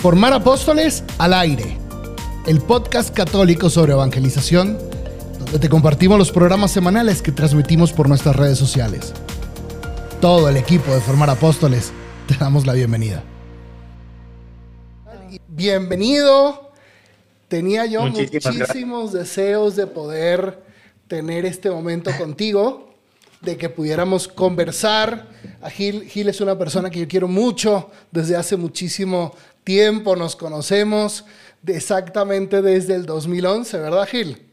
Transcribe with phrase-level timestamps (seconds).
[0.00, 1.78] Formar Apóstoles al aire,
[2.46, 4.78] el podcast católico sobre evangelización,
[5.38, 9.14] donde te compartimos los programas semanales que transmitimos por nuestras redes sociales.
[10.20, 11.92] Todo el equipo de Formar Apóstoles
[12.28, 13.24] te damos la bienvenida.
[15.48, 16.70] Bienvenido.
[17.48, 20.62] Tenía yo muchísimos deseos de poder
[21.08, 22.90] tener este momento contigo,
[23.40, 25.26] de que pudiéramos conversar.
[25.62, 29.34] A Gil, Gil es una persona que yo quiero mucho desde hace muchísimo
[29.66, 31.24] tiempo, nos conocemos
[31.66, 34.46] exactamente desde el 2011, ¿verdad Gil?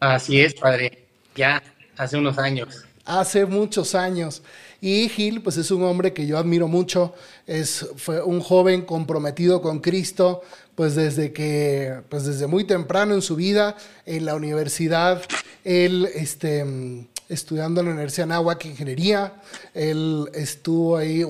[0.00, 1.62] Así es, padre, ya
[1.96, 2.84] hace unos años.
[3.04, 4.42] Hace muchos años.
[4.80, 7.14] Y Gil, pues es un hombre que yo admiro mucho,
[7.46, 10.42] es, fue un joven comprometido con Cristo,
[10.74, 15.22] pues desde que, pues desde muy temprano en su vida, en la universidad,
[15.62, 19.34] él, este, estudiando en la Universidad de Anáhuac Ingeniería.
[19.72, 21.24] Él estuvo ahí.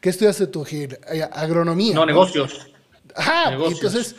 [0.00, 0.96] ¿Qué estudiaste tú, Gil?
[1.12, 1.94] Eh, agronomía.
[1.94, 2.68] No, negocios.
[3.16, 4.16] Ah, entonces,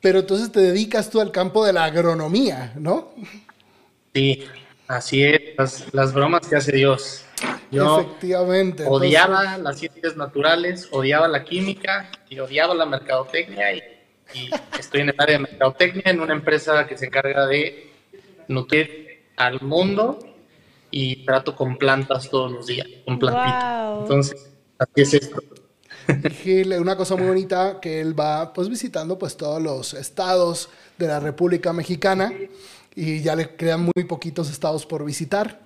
[0.00, 3.12] pero entonces te dedicas tú al campo de la agronomía, ¿no?
[4.14, 4.44] Sí,
[4.88, 7.24] así es, las, bromas que hace Dios.
[7.70, 8.84] Yo Efectivamente.
[8.86, 13.82] Odiaba las ciencias naturales, odiaba la química y odiaba la mercadotecnia y,
[14.34, 17.92] y estoy en el área de mercadotecnia en una empresa que se encarga de
[18.48, 20.35] nutrir al mundo
[20.98, 24.00] y trato con plantas todos los días, con plantitas.
[24.00, 24.46] Entonces,
[24.78, 25.42] así es esto.
[26.42, 31.06] Gil, una cosa muy bonita que él va pues visitando pues todos los estados de
[31.06, 32.32] la República Mexicana
[32.94, 35.60] y ya le quedan muy poquitos estados por visitar.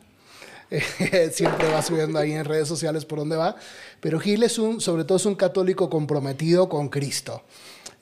[1.30, 3.54] siempre va subiendo ahí en redes sociales por donde va.
[4.00, 7.44] Pero Gil es un, sobre todo es un católico comprometido con Cristo.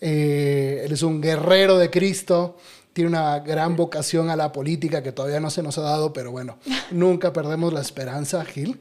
[0.00, 2.56] Eh, él es un guerrero de Cristo
[2.92, 6.30] tiene una gran vocación a la política que todavía no se nos ha dado, pero
[6.30, 6.58] bueno,
[6.90, 8.80] nunca perdemos la esperanza, Gil,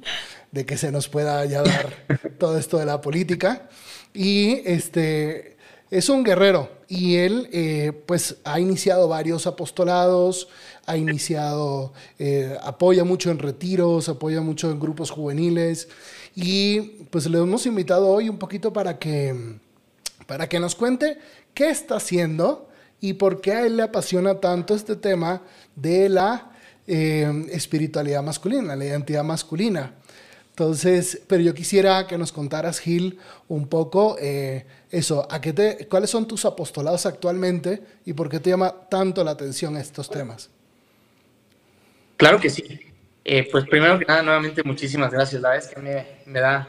[0.51, 1.93] de que se nos pueda ya dar
[2.39, 3.69] todo esto de la política.
[4.13, 5.57] Y este
[5.89, 10.49] es un guerrero y él eh, pues ha iniciado varios apostolados,
[10.85, 15.87] ha iniciado, eh, apoya mucho en retiros, apoya mucho en grupos juveniles
[16.35, 19.59] y pues le hemos invitado hoy un poquito para que,
[20.25, 21.17] para que nos cuente
[21.53, 22.66] qué está haciendo
[22.99, 25.41] y por qué a él le apasiona tanto este tema
[25.75, 26.51] de la
[26.87, 29.93] eh, espiritualidad masculina, la identidad masculina.
[30.49, 35.87] Entonces, pero yo quisiera que nos contaras, Gil, un poco eh, eso, ¿a qué te,
[35.87, 40.49] ¿cuáles son tus apostolados actualmente y por qué te llama tanto la atención estos temas?
[42.15, 42.63] Claro que sí.
[43.23, 45.41] Eh, pues primero que nada, nuevamente muchísimas gracias.
[45.43, 46.67] La verdad es que me, me da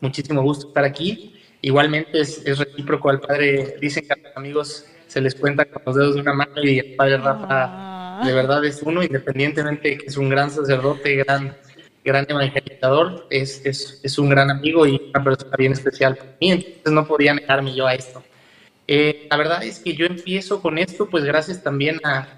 [0.00, 1.34] muchísimo gusto estar aquí.
[1.62, 6.14] Igualmente es, es recíproco al padre, dicen que amigos se les cuenta con los dedos
[6.14, 8.22] de una mano y el padre Rafa ah.
[8.24, 11.56] de verdad es uno, independientemente de que es un gran sacerdote, gran,
[12.04, 16.52] gran evangelizador, es, es, es, un gran amigo y una persona bien especial para mí,
[16.52, 18.22] entonces no podía negarme yo a esto.
[18.86, 22.28] Eh, la verdad es que yo empiezo con esto, pues gracias también a,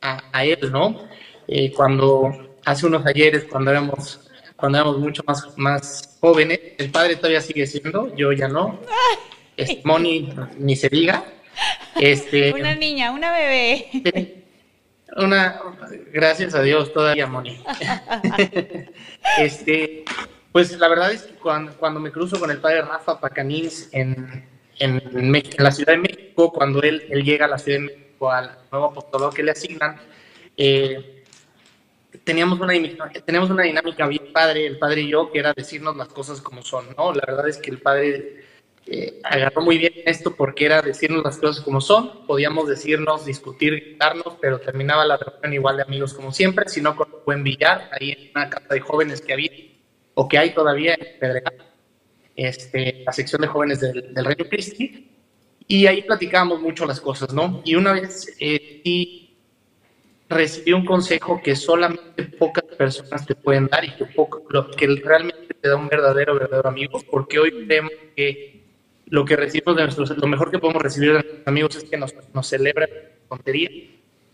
[0.00, 1.06] a, él, ¿no?
[1.46, 4.20] Eh, cuando hace unos ayeres, cuando éramos,
[4.56, 8.80] cuando éramos mucho más, más jóvenes, el padre todavía sigue siendo, yo ya no.
[9.54, 11.24] Es Moni, ni se diga.
[11.96, 14.44] Este, una niña, una bebé.
[15.16, 15.60] Una,
[16.12, 17.62] gracias a Dios, todavía, Moni.
[19.38, 20.04] este,
[20.52, 24.46] pues la verdad es que cuando, cuando me cruzo con el padre Rafa Pacanins en,
[24.78, 28.56] en, la Ciudad de México, cuando él, él llega a la Ciudad de México al
[28.70, 30.00] nuevo apostolado que le asignan,
[30.56, 31.24] eh,
[32.24, 32.72] teníamos, una,
[33.24, 36.62] teníamos una dinámica bien padre, el padre y yo, que era decirnos las cosas como
[36.62, 37.12] son, ¿no?
[37.12, 38.41] La verdad es que el padre
[38.86, 43.74] eh, agarró muy bien esto porque era decirnos las cosas como son, podíamos decirnos, discutir,
[43.74, 47.88] gritarnos, pero terminaba la reunión igual de amigos como siempre, sino con un buen billar,
[47.92, 49.50] ahí en una casa de jóvenes que había,
[50.14, 51.54] o que hay todavía en Pedregal,
[52.34, 55.08] este, la sección de jóvenes del, del Reino Cristi,
[55.68, 57.62] y ahí platicábamos mucho las cosas, ¿no?
[57.64, 59.22] Y una vez eh, sí
[60.28, 64.42] recibí un consejo que solamente pocas personas te pueden dar y que, poco,
[64.76, 68.61] que realmente te da un verdadero, verdadero amigo, porque hoy creemos que
[69.12, 71.98] lo que recibimos de nuestros, lo mejor que podemos recibir de nuestros amigos es que
[71.98, 72.88] nos, nos celebren
[73.28, 73.68] tontería,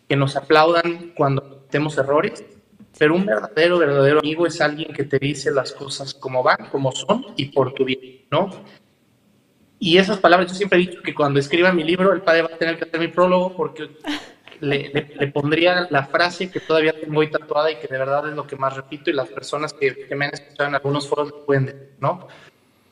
[0.09, 2.45] que nos aplaudan cuando tenemos errores,
[2.97, 6.93] pero un verdadero, verdadero amigo es alguien que te dice las cosas como van, como
[6.93, 8.51] son y por tu bien, ¿no?
[9.81, 12.51] Y esas palabras, yo siempre he dicho que cuando escriba mi libro, el padre va
[12.55, 13.91] a tener que hacer mi prólogo porque
[14.61, 18.37] le, le, pondría la frase que todavía tengo ahí tatuada y que de verdad es
[18.37, 21.33] lo que más repito y las personas que, que me han escuchado en algunos foros
[21.45, 22.29] pueden decir, ¿no?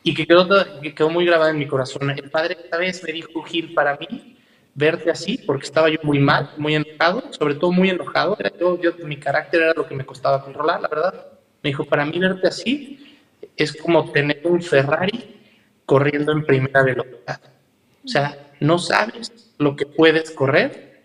[0.06, 0.46] Y que quedó,
[0.80, 2.08] que quedó muy grabada en mi corazón.
[2.10, 4.36] El padre esta vez me dijo, Gil, para mí,
[4.72, 8.80] verte así, porque estaba yo muy mal, muy enojado, sobre todo muy enojado, era yo,
[8.80, 11.26] yo, mi carácter era lo que me costaba controlar, la verdad.
[11.60, 13.18] Me dijo, para mí verte así
[13.56, 15.40] es como tener un Ferrari
[15.84, 17.40] corriendo en primera velocidad.
[18.04, 21.02] O sea, no sabes lo que puedes correr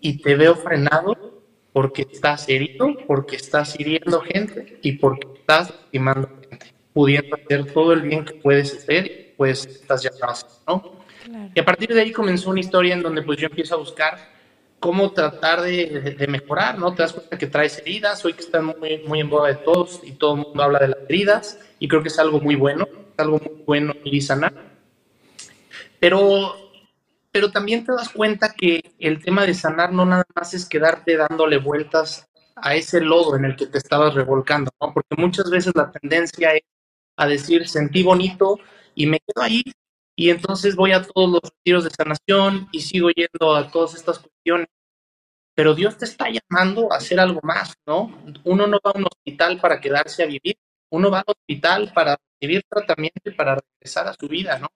[0.00, 1.42] y te veo frenado
[1.74, 7.92] porque estás herido, porque estás hiriendo gente y porque estás lastimando gente, pudiendo hacer todo
[7.92, 10.10] el bien que puedes hacer, pues estás ya
[10.66, 11.02] ¿no?
[11.54, 14.18] Y a partir de ahí comenzó una historia en donde pues yo empiezo a buscar
[14.82, 16.92] cómo tratar de, mejorar, ¿no?
[16.92, 20.00] Te das cuenta que traes heridas, hoy que están muy, muy en boda de todos
[20.02, 22.86] y todo el mundo habla de las heridas y creo que es algo muy bueno,
[22.86, 24.52] es algo muy bueno y sanar.
[26.00, 26.56] Pero,
[27.30, 31.16] pero también te das cuenta que el tema de sanar no nada más es quedarte
[31.16, 34.92] dándole vueltas a ese lodo en el que te estabas revolcando, ¿no?
[34.92, 36.62] Porque muchas veces la tendencia es
[37.16, 38.58] a decir, sentí bonito
[38.94, 39.62] y me quedo ahí
[40.16, 44.18] y entonces voy a todos los retiros de sanación y sigo yendo a todas estas
[44.18, 44.68] cuestiones.
[45.54, 48.22] Pero Dios te está llamando a hacer algo más, ¿no?
[48.44, 50.56] Uno no va a un hospital para quedarse a vivir,
[50.90, 54.68] uno va al hospital para recibir tratamiento y para regresar a su vida, ¿no?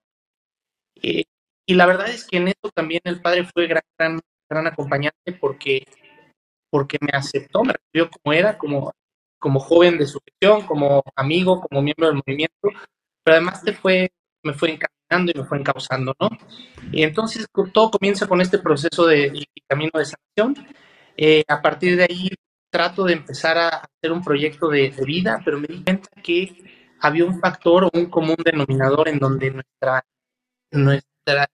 [0.97, 1.25] Eh,
[1.67, 5.33] y la verdad es que en eso también el Padre fue gran, gran, gran acompañante
[5.41, 5.85] porque,
[6.71, 8.93] porque me aceptó, me recibió como era, como,
[9.38, 12.69] como joven de su gestión, como amigo, como miembro del movimiento,
[13.23, 14.11] pero además te fue,
[14.43, 16.29] me fue encantado y me fue encauzando, ¿no?
[16.93, 20.67] Y entonces todo comienza con este proceso de, camino de sanación.
[21.17, 22.31] Eh, a partir de ahí
[22.71, 27.25] trato de empezar a hacer un proyecto de, vida, pero me di cuenta que había
[27.25, 30.05] un factor o un común denominador en donde nuestra,
[30.71, 31.49] nuestra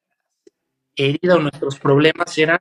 [0.96, 2.58] herida o nuestros problemas eran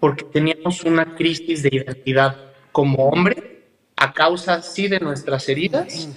[0.00, 3.55] porque teníamos una crisis de identidad como hombre
[3.96, 6.08] a causa sí de nuestras heridas,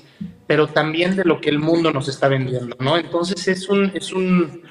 [0.47, 2.97] pero también de lo que el mundo nos está vendiendo, ¿no?
[2.97, 4.63] Entonces es un, es un,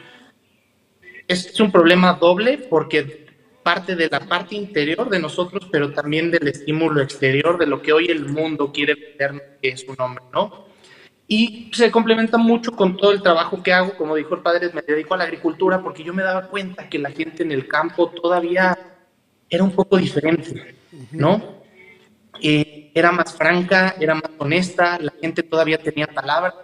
[1.26, 3.26] es un problema doble porque
[3.62, 7.92] parte de la parte interior de nosotros, pero también del estímulo exterior de lo que
[7.92, 10.68] hoy el mundo quiere ver que es un hombre, ¿no?
[11.26, 14.80] Y se complementa mucho con todo el trabajo que hago, como dijo el padre, me
[14.80, 18.08] dedico a la agricultura porque yo me daba cuenta que la gente en el campo
[18.08, 18.78] todavía
[19.50, 20.74] era un poco diferente,
[21.12, 21.58] ¿no?
[22.40, 26.54] Eh, era más franca, era más honesta, la gente todavía tenía palabra.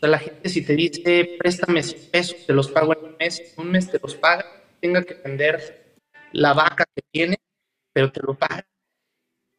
[0.00, 3.70] La gente si te dice, préstame 100 pesos, te los pago en un mes, un
[3.70, 4.44] mes te los paga,
[4.80, 5.96] tenga que vender
[6.32, 7.36] la vaca que tiene,
[7.92, 8.64] pero te lo paga.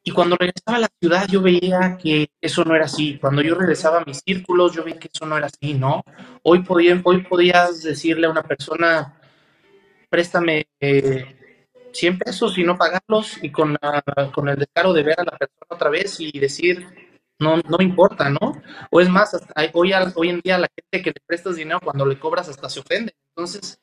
[0.02, 3.18] Y cuando regresaba a la ciudad yo veía que eso no era así.
[3.18, 6.02] Cuando yo regresaba a mis círculos yo veía que eso no era así, ¿no?
[6.42, 9.20] Hoy, podía, hoy podías decirle a una persona,
[10.08, 11.39] préstame eh,
[11.92, 13.76] 100 pesos y no pagarlos y con,
[14.32, 16.86] con el descaro de ver a la persona otra vez y decir,
[17.38, 18.62] no, no importa, ¿no?
[18.90, 19.34] O es más,
[19.72, 22.80] hoy, hoy en día la gente que le prestas dinero cuando le cobras hasta se
[22.80, 23.14] ofende.
[23.34, 23.80] Entonces,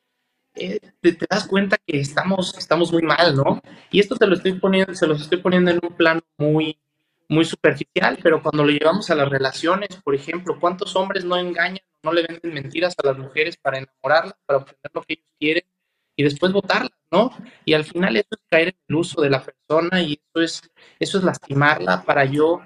[0.56, 3.62] eh, te, das cuenta que estamos, estamos muy mal, ¿no?
[3.92, 6.80] Y esto te lo estoy poniendo, se los estoy poniendo en un plano muy,
[7.30, 11.81] muy superficial, pero cuando lo llevamos a las relaciones, por ejemplo, ¿cuántos hombres no engañan,
[12.04, 15.63] no le venden mentiras a las mujeres para enamorarlas, para obtener lo que ellos quieren?
[16.18, 17.31] Y después votarla, ¿no?
[17.64, 20.62] Y al final eso es caer en el uso de la persona y eso es,
[21.00, 22.60] eso es lastimarla para yo,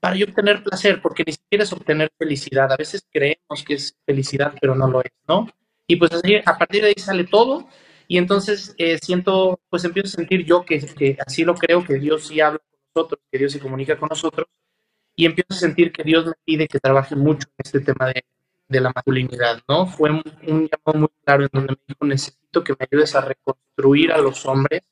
[0.00, 2.72] para yo obtener placer, porque ni siquiera es obtener felicidad.
[2.72, 5.48] A veces creemos que es felicidad, pero no lo es, ¿no?
[5.86, 7.68] Y pues así, a partir de ahí sale todo
[8.08, 11.94] y entonces eh, siento, pues empiezo a sentir yo que, que así lo creo, que
[11.94, 14.46] Dios sí habla con nosotros, que Dios se comunica con nosotros
[15.14, 18.24] y empiezo a sentir que Dios me pide que trabaje mucho en este tema de,
[18.68, 19.86] de la masculinidad, ¿no?
[19.86, 24.12] Fue un, llamado muy claro en donde me dijo, necesito que me ayudes a reconstruir
[24.12, 24.82] a los hombres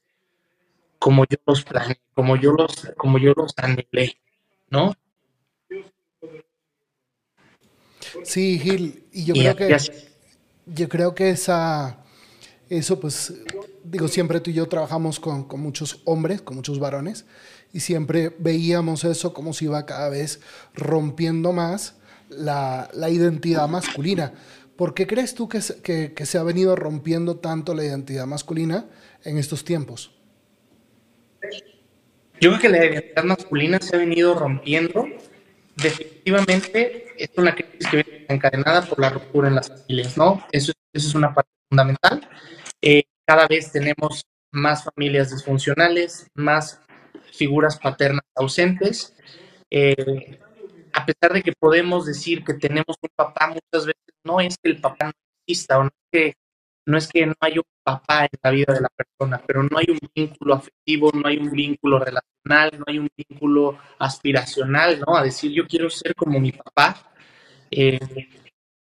[0.99, 4.21] como yo los planeé, como yo los, como yo los anhelé,
[4.69, 4.93] ¿no?
[8.23, 9.77] Sí, Gil, y yo creo que
[10.67, 12.05] yo creo que esa
[12.69, 13.35] eso pues
[13.83, 17.25] digo siempre tú y yo trabajamos con, con, muchos hombres, con muchos varones
[17.73, 20.41] y siempre veíamos eso como si iba cada vez
[20.75, 21.97] rompiendo más
[22.31, 24.33] la, identidad masculina.
[24.77, 28.87] ¿Por qué crees tú que se, ha venido rompiendo tanto la identidad masculina
[29.25, 30.13] en estos tiempos?
[32.41, 35.07] Yo creo que la identidad masculina se ha venido rompiendo.
[35.77, 40.47] Definitivamente es una crisis que viene encadenada por la ruptura en las familias, ¿no?
[40.51, 42.29] Eso, eso es una parte fundamental.
[42.81, 46.81] Eh, cada vez tenemos más familias disfuncionales, más
[47.33, 49.15] figuras paternas ausentes.
[49.71, 50.41] Eh,
[50.93, 54.71] a pesar de que podemos decir que tenemos un papá, muchas veces no es que
[54.71, 55.13] el papá no
[55.47, 56.35] exista o no es que
[56.87, 59.79] no, es que no hay un papá en la vida de la persona, pero no
[59.79, 65.17] hay un vínculo afectivo, no hay un vínculo relacional, no hay un vínculo aspiracional, ¿no?
[65.17, 67.13] A decir yo quiero ser como mi papá.
[67.71, 67.99] Eh,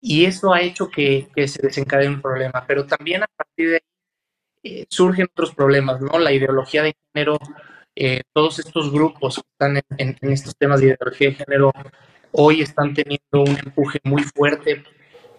[0.02, 3.82] y eso ha hecho que, se desencadene un problema, pero también a partir de ahí
[4.64, 6.18] eh, surgen otros problemas, ¿no?
[6.20, 7.38] La ideología de género
[8.02, 11.74] eh, todos estos grupos que están en, estos temas de ideología de género
[12.32, 14.86] hoy están teniendo un empuje muy fuerte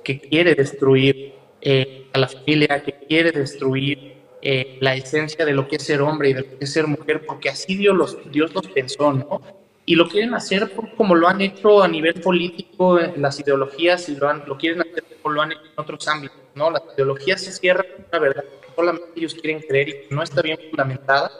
[0.05, 5.69] que quiere destruir eh, a la familia, que quiere destruir eh, la esencia de lo
[5.69, 8.31] que es ser hombre y de lo que es ser mujer, porque así Dios los,
[8.31, 9.41] Dios los pensó, ¿no?
[9.87, 14.17] Y lo quieren hacer como lo han hecho a nivel político, en las ideologías, y
[14.17, 16.71] lo, han, lo quieren hacer como lo han hecho en otros ámbitos, ¿no?
[16.71, 20.59] Las ideologías se cierran la verdad que solamente ellos quieren creer y no está bien
[20.69, 21.31] fundamentada,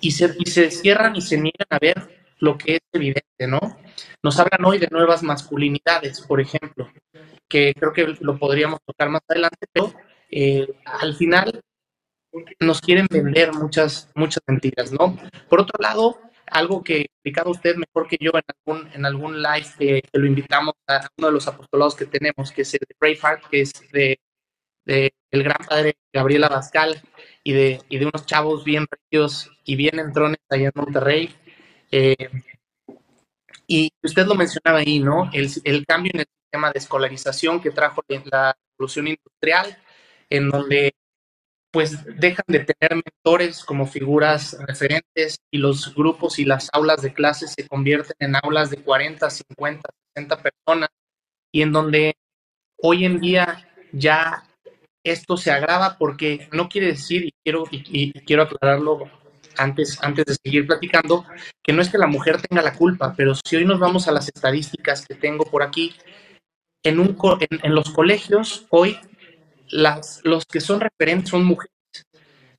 [0.00, 3.60] y se, y se cierran y se niegan a ver lo que es evidente, ¿no?
[4.22, 6.90] Nos hablan hoy de nuevas masculinidades, por ejemplo,
[7.48, 9.92] que creo que lo podríamos tocar más adelante, pero
[10.30, 11.60] eh, al final
[12.60, 15.16] nos quieren vender muchas, muchas mentiras, ¿no?
[15.48, 19.66] Por otro lado, algo que explicado usted mejor que yo en algún, en algún live
[19.78, 23.44] que, lo invitamos a uno de los apostolados que tenemos, que es el de Braveheart,
[23.48, 24.20] que es de,
[24.84, 27.00] de el gran padre Gabriel Abascal
[27.48, 31.34] y de, y de unos chavos bien ricos y bien entrones allá en Monterrey.
[31.90, 32.28] Eh,
[33.66, 35.30] y usted lo mencionaba ahí, ¿no?
[35.32, 39.78] El, el, cambio en el sistema de escolarización que trajo la revolución industrial,
[40.28, 40.92] en donde
[41.70, 47.14] pues dejan de tener mentores como figuras referentes y los grupos y las aulas de
[47.14, 50.90] clases se convierten en aulas de 40, 50, 60 personas
[51.50, 52.14] y en donde
[52.76, 54.47] hoy en día ya
[55.10, 59.10] esto se agrava porque no quiere decir, y quiero, y, quiero aclararlo
[59.56, 61.24] antes, antes de seguir platicando,
[61.62, 64.12] que no es que la mujer tenga la culpa, pero si hoy nos vamos a
[64.12, 65.94] las estadísticas que tengo por aquí,
[66.84, 67.16] en, un,
[67.50, 68.98] en los colegios hoy
[69.70, 71.72] las, los que son referentes son mujeres,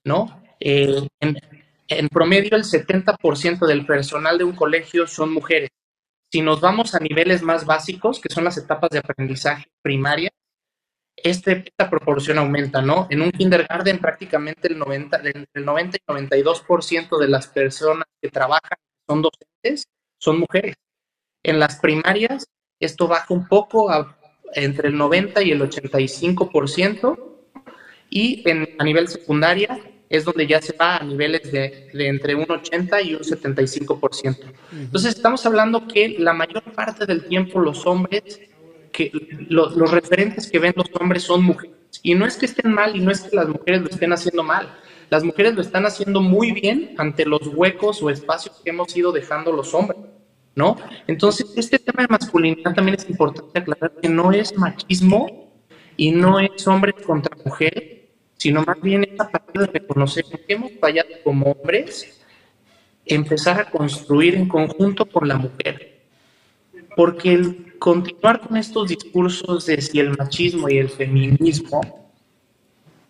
[0.03, 0.41] ¿no?
[0.59, 5.69] Eh, en, promedio, el 70% del personal de un colegio son mujeres.
[6.31, 10.29] Si nos vamos a niveles más básicos, que son las etapas de aprendizaje primaria,
[11.23, 13.07] este, esta proporción aumenta, ¿no?
[13.09, 15.21] En un kindergarten prácticamente el 90,
[15.53, 20.75] el 90 y 92% de las personas que trabajan son docentes, son mujeres.
[21.43, 22.45] En las primarias,
[22.79, 24.17] esto baja un poco a
[24.53, 27.17] entre el 90 y el 85%,
[28.09, 32.49] y en, a nivel secundaria es donde ya se va a niveles de, entre un
[32.49, 34.37] 80 y un 75%.
[34.71, 38.41] Entonces estamos hablando que la mayor parte del tiempo los hombres,
[38.91, 39.11] que
[39.49, 41.75] los referentes que ven los hombres son mujeres.
[42.03, 44.43] Y no es que estén mal y no es que las mujeres lo estén haciendo
[44.43, 44.75] mal.
[45.09, 49.11] Las mujeres lo están haciendo muy bien ante los huecos o espacios que hemos ido
[49.11, 49.99] dejando los hombres.
[50.59, 50.75] ¿no?
[51.07, 55.53] Entonces, este tema de masculinidad también es importante aclarar que no es machismo
[55.95, 60.71] y no es hombre contra mujer, sino más bien esa parte de reconocer que hemos
[60.79, 62.21] fallado como hombres,
[63.05, 65.88] empezar a construir en conjunto con la mujer.
[66.99, 71.79] Porque el continuar con estos discursos de si el machismo y el feminismo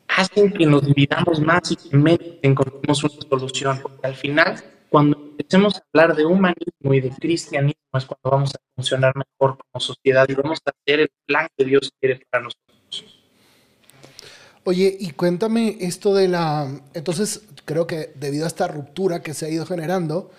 [0.07, 5.17] hacen que nos dividamos más y que menos encontremos una solución, porque al final cuando
[5.17, 9.79] empecemos a hablar de humanismo y de cristianismo es cuando vamos a funcionar mejor como
[9.83, 13.23] sociedad y vamos a hacer el plan que Dios quiere para nosotros.
[14.65, 16.79] Oye, y cuéntame esto de la...
[16.93, 20.29] Entonces, creo que debido a esta ruptura que se ha ido generando,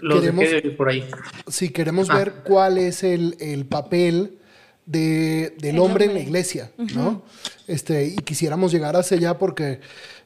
[0.00, 0.44] queremos,
[0.76, 1.06] por ahí.
[1.48, 4.38] Sí, queremos ver cuál es el, el papel
[4.86, 7.22] de, del hombre, en la iglesia, ¿no?
[7.68, 9.80] este, y quisiéramos llegar hacia allá porque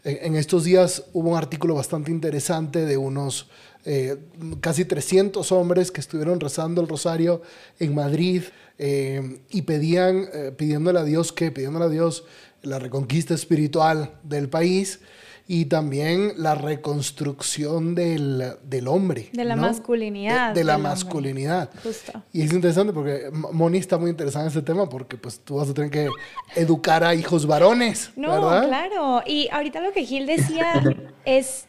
[0.05, 3.49] en, estos días hubo un artículo bastante interesante de unos
[3.85, 4.17] eh,
[4.61, 7.43] casi 300 hombres que estuvieron rezando el rosario
[7.79, 8.45] en Madrid
[8.79, 12.25] eh, y pedían, eh, pidiéndole a Dios que, pidiéndole a Dios
[12.63, 15.01] la reconquista espiritual del país
[15.47, 19.29] y también la reconstrucción del, del hombre.
[19.33, 20.55] De la masculinidad.
[20.55, 21.71] De, la masculinidad.
[21.83, 22.13] Justo.
[22.33, 25.69] Y es interesante porque Moni está muy interesada en este tema porque pues tú vas
[25.69, 26.09] a tener que
[26.57, 28.11] educar a hijos varones.
[28.17, 29.23] No, claro.
[29.27, 30.83] Y ahorita lo que Gil decía
[31.27, 31.67] es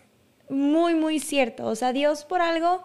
[0.49, 1.65] muy, muy cierto.
[1.65, 2.81] O sea, Dios por algo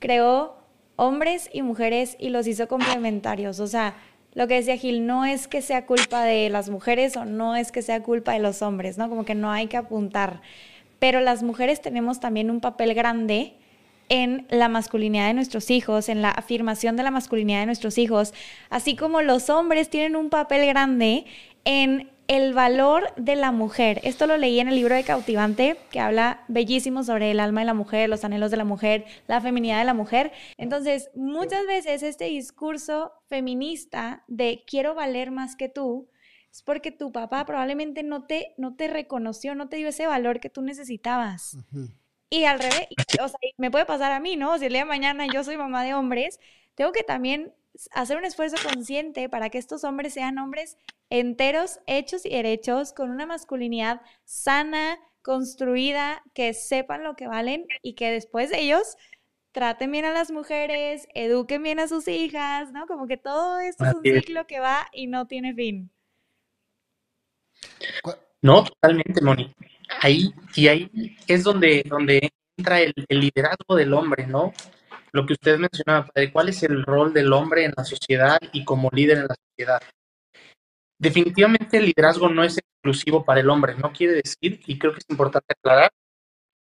[0.00, 0.56] creó
[0.96, 3.60] hombres y mujeres y los hizo complementarios.
[3.60, 3.94] O sea,
[4.34, 7.70] lo que decía Gil, no es que sea culpa de las mujeres o no es
[7.70, 9.08] que sea culpa de los hombres, ¿no?
[9.08, 10.40] Como que no hay que apuntar.
[10.98, 13.54] Pero las mujeres tenemos también un papel grande
[14.08, 18.34] en la masculinidad de nuestros hijos, en la afirmación de la masculinidad de nuestros hijos,
[18.68, 21.24] así como los hombres tienen un papel grande
[21.64, 24.00] en el valor de la mujer.
[24.04, 27.66] Esto lo leí en el libro de Cautivante, que habla bellísimo sobre el alma de
[27.66, 30.32] la mujer, los anhelos de la mujer, la feminidad de la mujer.
[30.56, 36.08] Entonces, muchas veces este discurso feminista de quiero valer más que tú,
[36.50, 40.40] es porque tu papá probablemente no te, no te reconoció, no te dio ese valor
[40.40, 41.58] que tú necesitabas.
[42.30, 42.88] Y al revés,
[43.22, 44.58] o sea, me puede pasar a mí, ¿no?
[44.58, 46.40] Si el día de mañana yo soy mamá de hombres,
[46.74, 47.52] tengo que también
[47.92, 50.76] hacer un esfuerzo consciente para que estos hombres sean hombres
[51.10, 57.94] enteros, hechos y derechos, con una masculinidad sana, construida, que sepan lo que valen y
[57.94, 58.96] que después de ellos
[59.52, 62.86] traten bien a las mujeres, eduquen bien a sus hijas, ¿no?
[62.86, 65.90] Como que todo esto es un ciclo que va y no tiene fin.
[68.40, 69.54] No, totalmente, Moni.
[70.00, 74.52] Ahí, y ahí es donde, donde entra el, liderazgo del hombre, ¿no?
[75.12, 78.64] Lo que usted mencionaba, padre, ¿cuál es el rol del hombre en la sociedad y
[78.64, 79.82] como líder en la sociedad?
[80.98, 85.00] Definitivamente el liderazgo no es exclusivo para el hombre, no quiere decir, y creo que
[85.00, 85.90] es importante aclarar,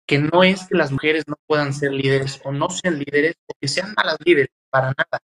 [0.06, 3.52] que no es que las mujeres no puedan ser líderes o no sean líderes o
[3.60, 5.20] que sean malas líderes, para nada.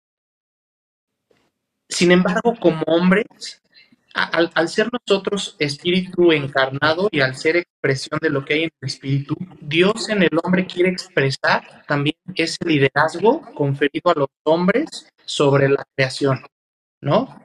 [1.88, 3.62] Sin embargo, como hombres,
[4.14, 8.86] al, ser nosotros espíritu encarnado y al ser expresión de lo que hay en el
[8.86, 15.68] espíritu, Dios en el hombre quiere expresar también ese liderazgo conferido a los hombres sobre
[15.68, 16.44] la creación,
[17.02, 17.40] ¿no?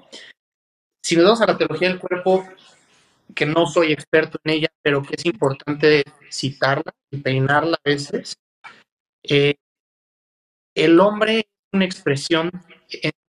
[1.04, 2.48] Si nos vamos a la teología del cuerpo,
[3.34, 8.36] que no soy experto en ella, pero que es importante citarla y peinarla a veces,
[9.24, 9.56] eh,
[10.76, 12.52] el hombre es una expresión,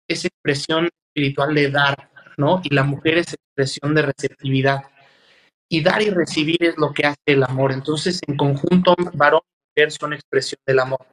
[0.07, 2.61] es expresión espiritual de dar, ¿no?
[2.63, 4.83] Y la mujer es expresión de receptividad.
[5.69, 7.71] Y dar y recibir es lo que hace el amor.
[7.71, 11.05] Entonces, en conjunto, varón y mujer son expresión del amor.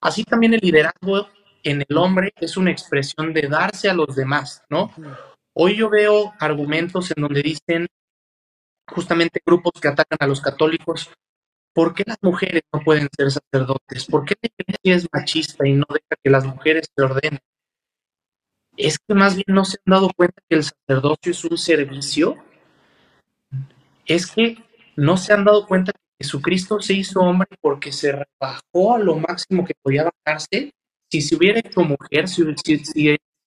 [0.00, 1.28] Así también el liderazgo
[1.62, 4.92] en el hombre es una expresión de darse a los demás, ¿no?
[5.54, 7.86] Hoy yo veo argumentos en donde dicen
[8.88, 11.10] justamente grupos que atacan a los católicos,
[11.74, 14.06] ¿por qué las mujeres no pueden ser sacerdotes?
[14.06, 17.40] ¿Por qué la iglesia es machista y no deja que las mujeres se ordenen?
[18.76, 22.36] Es que más bien no se han dado cuenta que el sacerdocio es un servicio.
[24.04, 24.58] Es que
[24.96, 29.16] no se han dado cuenta que Jesucristo se hizo hombre porque se rebajó a lo
[29.16, 30.72] máximo que podía bajarse.
[31.10, 32.42] Si se hubiera hecho mujer, si,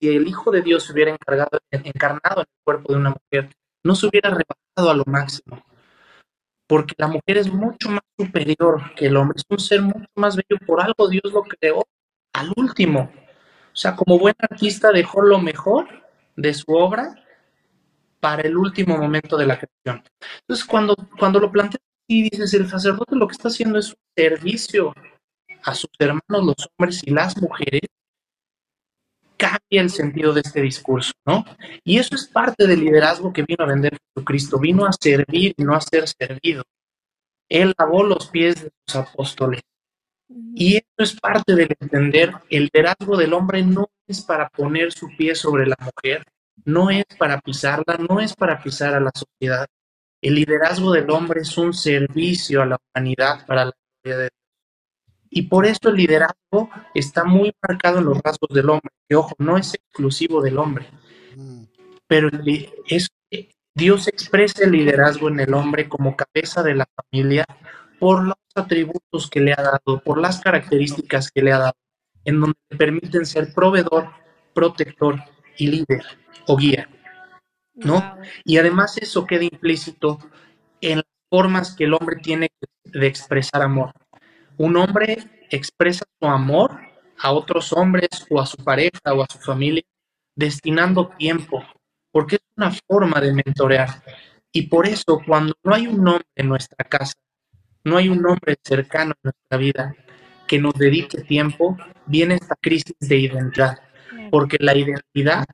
[0.01, 3.49] el Hijo de Dios se hubiera encargado, encarnado en el cuerpo de una mujer,
[3.83, 5.63] no se hubiera rebajado a lo máximo.
[6.67, 10.35] Porque la mujer es mucho más superior que el hombre, es un ser mucho más
[10.35, 10.59] bello.
[10.65, 11.83] Por algo Dios lo creó
[12.33, 13.11] al último.
[13.79, 15.87] O sea, como buen artista dejó lo mejor
[16.35, 17.15] de su obra
[18.19, 20.03] para el último momento de la creación.
[20.41, 23.95] Entonces, cuando, cuando lo planteas y dices, el sacerdote lo que está haciendo es un
[24.17, 24.93] servicio
[25.63, 27.83] a sus hermanos, los hombres y las mujeres,
[29.37, 31.45] cambia el sentido de este discurso, ¿no?
[31.85, 35.63] Y eso es parte del liderazgo que vino a vender Jesucristo, vino a servir y
[35.63, 36.65] no a ser servido.
[37.47, 39.61] Él lavó los pies de sus apóstoles,
[40.29, 45.07] y eso es parte del entender, el liderazgo del hombre no es para poner su
[45.17, 46.23] pie sobre la mujer,
[46.65, 49.67] no es para pisarla, no es para pisar a la sociedad.
[50.21, 54.39] El liderazgo del hombre es un servicio a la humanidad para la gloria de Dios.
[55.31, 59.33] Y por eso el liderazgo está muy marcado en los rasgos del hombre, que ojo,
[59.37, 60.87] no es exclusivo del hombre.
[61.35, 61.63] Mm.
[62.07, 62.29] Pero
[62.87, 63.09] es,
[63.73, 67.45] Dios expresa el liderazgo en el hombre como cabeza de la familia
[67.99, 71.77] por los atributos que le ha dado, por las características que le ha dado,
[72.25, 74.09] en donde le permiten ser proveedor,
[74.53, 75.21] protector
[75.57, 76.03] y líder
[76.47, 76.89] o guía.
[77.75, 78.17] ¿No?
[78.43, 80.19] Y además eso queda implícito
[80.81, 82.49] en las formas que el hombre tiene
[82.83, 83.93] de expresar amor.
[84.57, 85.17] Un hombre
[85.49, 86.77] expresa su amor
[87.17, 89.83] a otros hombres o a su pareja o a su familia
[90.35, 91.63] destinando tiempo,
[92.11, 94.03] porque es una forma de mentorear.
[94.51, 97.13] Y por eso cuando no hay un hombre en nuestra casa
[97.89, 99.95] no hay un hombre cercano en nuestra vida
[100.47, 103.79] que nos dedique tiempo, viene esta crisis de identidad,
[104.31, 105.45] porque la identidad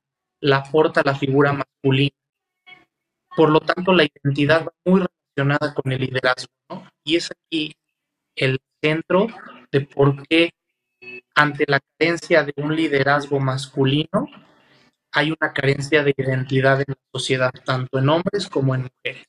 [0.42, 2.16] la aporta la figura masculina.
[3.36, 5.02] Por lo tanto, la identidad va muy
[5.36, 6.88] relacionada con el liderazgo, ¿no?
[7.04, 7.76] Y es aquí
[8.36, 9.28] el centro
[9.72, 10.52] de por qué
[11.34, 14.30] ante la carencia de un liderazgo masculino
[15.12, 19.26] hay una carencia de identidad en la sociedad, tanto en hombres como en mujeres.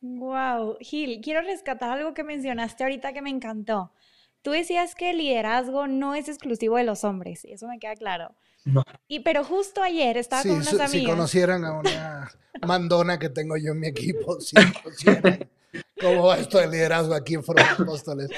[0.00, 3.92] Wow, Gil, quiero rescatar algo que mencionaste ahorita que me encantó.
[4.42, 7.94] Tú decías que el liderazgo no es exclusivo de los hombres, y eso me queda
[7.96, 8.34] claro.
[8.64, 8.84] No.
[9.08, 10.90] Y pero justo ayer estaba con unas amigas.
[10.90, 12.30] Si conocieran a una
[12.66, 15.48] mandona que tengo yo en mi equipo, si conocieran
[16.00, 18.30] cómo va esto de liderazgo aquí en Foro Apóstoles.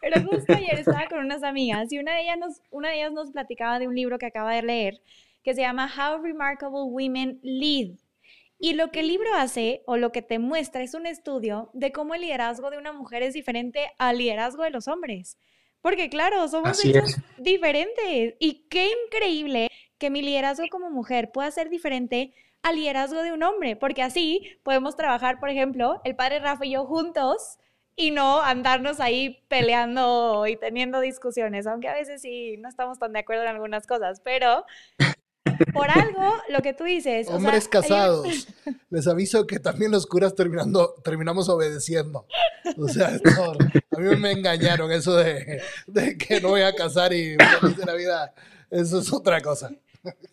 [0.00, 3.12] Pero justo ayer estaba con unas amigas y una de ellas nos, una de ellas
[3.12, 5.00] nos platicaba de un libro que acaba de leer
[5.42, 7.96] que se llama How Remarkable Women Lead
[8.58, 11.92] y lo que el libro hace o lo que te muestra es un estudio de
[11.92, 15.38] cómo el liderazgo de una mujer es diferente al liderazgo de los hombres.
[15.80, 16.82] Porque claro, somos
[17.38, 18.34] diferentes.
[18.40, 19.68] Y qué increíble
[19.98, 24.58] que mi liderazgo como mujer pueda ser diferente al liderazgo de un hombre, porque así
[24.64, 27.58] podemos trabajar, por ejemplo, el padre Rafa y yo juntos
[27.94, 33.12] y no andarnos ahí peleando y teniendo discusiones, aunque a veces sí no estamos tan
[33.12, 34.64] de acuerdo en algunas cosas, pero
[35.72, 37.28] por algo, lo que tú dices.
[37.28, 38.48] Hombres casados.
[38.90, 42.26] Les aviso que también los curas terminando, terminamos obedeciendo.
[42.76, 45.62] O sea, a mí me engañaron eso de,
[46.18, 48.34] que no voy a casar y feliz de la vida.
[48.70, 49.70] Eso es otra cosa.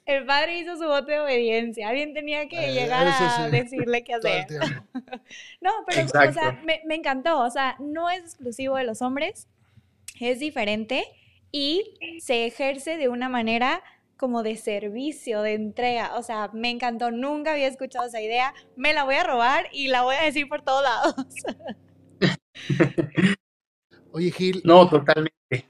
[0.06, 1.90] el padre hizo su voto de obediencia.
[1.90, 4.46] Alguien tenía que eh, llegar a decirle qué hacer.
[5.62, 7.40] no, pero, o sea, me, me encantó.
[7.40, 9.48] O sea, no es exclusivo de los hombres,
[10.20, 11.06] es diferente
[11.58, 13.82] y se ejerce de una manera
[14.18, 16.16] como de servicio, de entrega.
[16.18, 18.54] O sea, me encantó, nunca había escuchado esa idea.
[18.76, 21.16] Me la voy a robar y la voy a decir por todos lados.
[24.12, 24.62] Oye, Gil.
[24.64, 25.68] No, totalmente.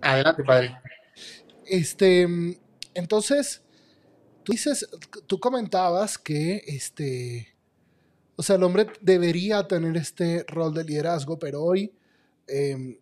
[0.00, 0.76] Adelante, padre.
[1.66, 2.26] Este,
[2.94, 3.62] entonces,
[4.42, 4.88] tú dices,
[5.26, 7.54] tú comentabas que este,
[8.36, 11.92] o sea, el hombre debería tener este rol de liderazgo, pero hoy
[12.46, 12.98] em,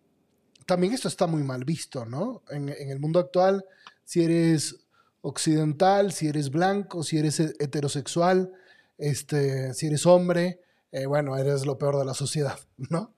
[0.65, 2.43] también esto está muy mal visto, ¿no?
[2.49, 3.65] En, en, el mundo actual,
[4.11, 4.75] si eres
[5.21, 8.51] occidental, si eres blanco, si eres heterosexual,
[8.97, 10.59] este, si eres hombre,
[10.91, 13.13] eh, bueno, eres lo peor de la sociedad, ¿no?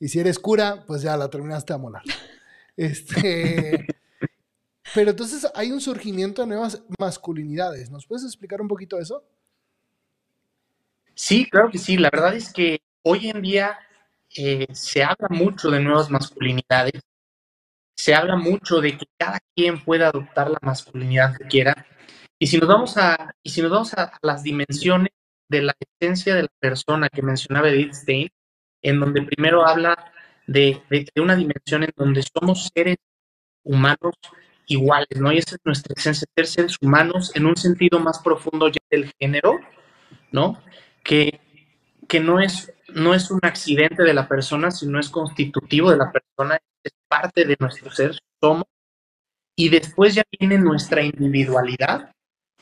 [0.00, 2.02] Y si eres cura, pues ya la terminaste a molar.
[2.74, 3.86] Este,
[4.94, 7.90] pero entonces hay un surgimiento de nuevas masculinidades.
[7.90, 9.22] ¿Nos puedes explicar un poquito eso?
[11.14, 11.98] Sí, claro que sí.
[11.98, 13.78] La verdad es que hoy en día
[14.34, 17.02] eh, se habla mucho de nuevas masculinidades
[18.02, 21.86] se habla mucho de que cada quien pueda adoptar la masculinidad que quiera.
[22.36, 25.12] Y si nos vamos a, y si nos vamos a las dimensiones
[25.48, 28.28] de la esencia de la persona que mencionaba Edith Stein,
[28.82, 29.94] en donde primero habla
[30.48, 30.82] de,
[31.14, 32.96] una dimensión en donde somos seres
[33.62, 34.16] humanos
[34.66, 35.30] iguales, ¿no?
[35.30, 39.12] Y esa es nuestra esencia, ser seres humanos en un sentido más profundo ya del
[39.20, 39.60] género,
[40.32, 40.60] ¿no?
[41.04, 41.40] Que,
[42.08, 46.10] que no, es, no es un accidente de la persona, sino es constitutivo de la
[46.10, 46.58] persona
[47.12, 48.64] parte de nuestro ser, somos,
[49.54, 52.10] y después ya viene nuestra individualidad.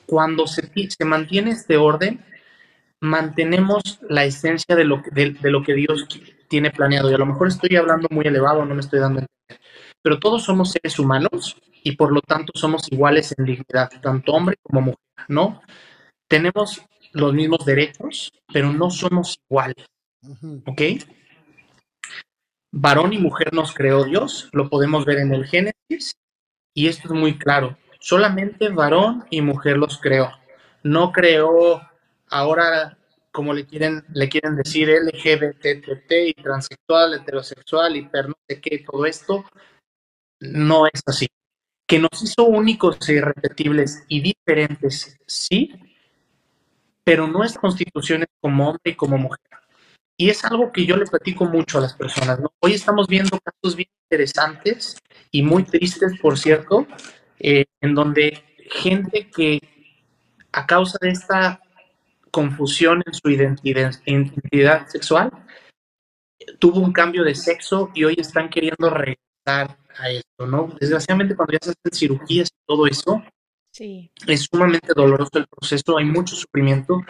[0.06, 2.24] Cuando se, se mantiene este orden,
[3.00, 6.06] mantenemos la esencia de lo, que, de, lo que Dios
[6.48, 7.10] tiene planeado.
[7.10, 9.24] Y a lo mejor estoy hablando muy elevado, no me estoy dando.
[10.02, 14.56] Pero todos somos seres humanos y por lo tanto somos iguales en dignidad, tanto hombre
[14.62, 15.62] como mujer, ¿no?
[16.26, 16.82] Tenemos
[17.12, 19.86] los mismos derechos, pero no somos iguales,
[20.66, 20.82] ¿ok?
[22.72, 26.16] Varón y mujer nos creó Dios, lo podemos ver en el Génesis,
[26.74, 27.76] y esto es muy claro.
[27.98, 30.30] Solamente varón y mujer los creó.
[30.82, 31.82] No creó
[32.28, 32.96] ahora,
[33.32, 39.04] como le quieren, le quieren decir, LGBT, y transexual, heterosexual, hiper, no sé qué, todo
[39.04, 39.44] esto.
[40.40, 41.28] No es así.
[41.86, 45.74] Que nos hizo únicos e irrepetibles y diferentes, sí,
[47.04, 47.28] pero
[47.60, 49.40] constitución es como hombre y como mujer.
[50.20, 52.38] Y es algo que yo le platico mucho a las personas.
[52.58, 54.98] Hoy estamos viendo casos bien interesantes
[55.30, 56.86] y muy tristes, por cierto,
[57.38, 59.62] eh, en donde gente que
[60.52, 61.62] a causa de esta
[62.30, 65.30] confusión en su identidad, identidad sexual,
[66.58, 70.70] tuvo un cambio de sexo y hoy están queriendo regresar a esto, ¿no?
[70.78, 73.24] Desgraciadamente cuando ya se hacen cirugías y todo eso,
[73.72, 74.10] sí.
[74.26, 77.00] es sumamente doloroso el proceso, hay mucho sufrimiento,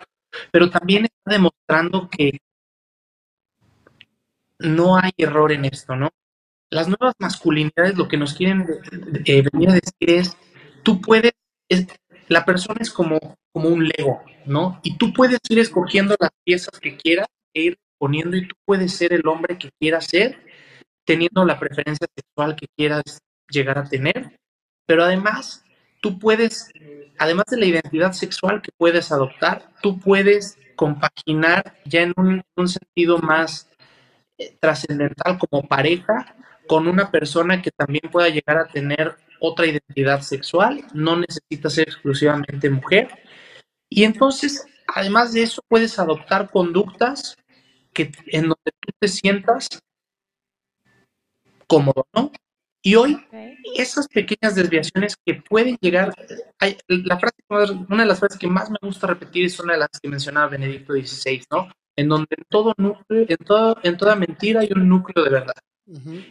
[0.53, 2.38] pero también está demostrando que
[4.61, 6.11] no hay error en esto, ¿no?
[6.70, 8.66] Las nuevas masculinidades lo que nos quieren
[9.25, 10.37] venir a decir es,
[10.83, 11.33] tú puedes,
[12.29, 13.18] la persona es como,
[13.53, 14.81] como un Lego, ¿no?
[14.85, 18.94] Y tú puedes ir escogiendo las piezas que quieras e ir poniendo y tú puedes
[18.94, 20.38] ser el hombre que quieras ser,
[21.05, 23.03] teniendo la preferencia sexual que quieras
[23.49, 24.38] llegar a tener,
[24.87, 25.64] pero además
[26.01, 26.70] tú puedes,
[27.18, 33.18] además de la identidad sexual que puedes adoptar, tú puedes compaginar ya en un sentido
[33.18, 33.70] más
[34.61, 36.35] trascendental como pareja
[36.66, 41.88] con una persona que también pueda llegar a tener otra identidad sexual, no necesita ser
[41.88, 43.09] exclusivamente mujer.
[43.88, 47.37] Y entonces, además de eso, puedes adoptar conductas
[47.92, 49.68] que, en donde tú te sientas
[51.66, 52.31] cómodo, ¿no?
[52.83, 53.18] Y hoy,
[53.76, 56.14] esas pequeñas desviaciones que pueden llegar,
[56.59, 57.37] hay, la frase,
[57.88, 60.48] una de las frases que más me gusta repetir es una de las que mencionaba
[60.48, 61.68] Benedicto XVI, ¿no?
[62.01, 65.55] En donde en todo núcleo, en, todo, en toda mentira hay un núcleo de verdad.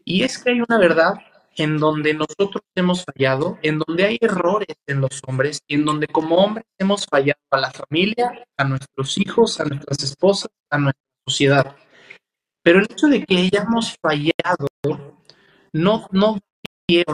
[0.04, 1.14] Y es que hay una verdad
[1.56, 6.08] en donde nosotros hemos fallado, en donde hay errores en los hombres y en donde
[6.08, 11.04] como hombres hemos fallado a la familia, a nuestros hijos, a nuestras esposas, a nuestra
[11.28, 11.76] sociedad.
[12.64, 14.68] Pero el hecho de que hayamos fallado
[15.74, 16.40] no, no,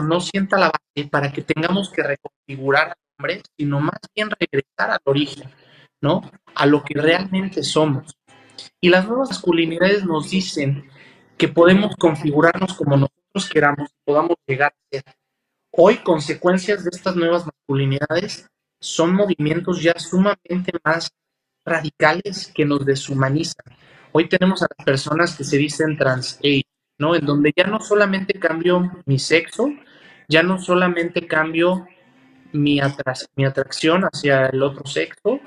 [0.02, 4.92] no sienta la base para que tengamos que reconfigurar al hombre, sino más bien regresar
[4.92, 5.50] al origen,
[6.00, 6.22] ¿no?
[6.54, 8.15] A lo que realmente somos.
[8.80, 10.88] Y las nuevas masculinidades nos dicen
[11.36, 15.04] que podemos configurarnos como nosotros queramos, podamos llegar a ser.
[15.70, 18.48] Hoy, consecuencias de estas nuevas masculinidades
[18.80, 21.10] son movimientos ya sumamente más
[21.64, 23.76] radicales que nos deshumanizan.
[24.12, 26.38] Hoy tenemos a las personas que se dicen trans
[26.98, 27.14] ¿no?
[27.14, 29.68] En donde ya no solamente cambio mi sexo,
[30.28, 31.86] ya no solamente cambio
[32.52, 32.80] mi,
[33.36, 35.40] mi atracción hacia el otro sexo,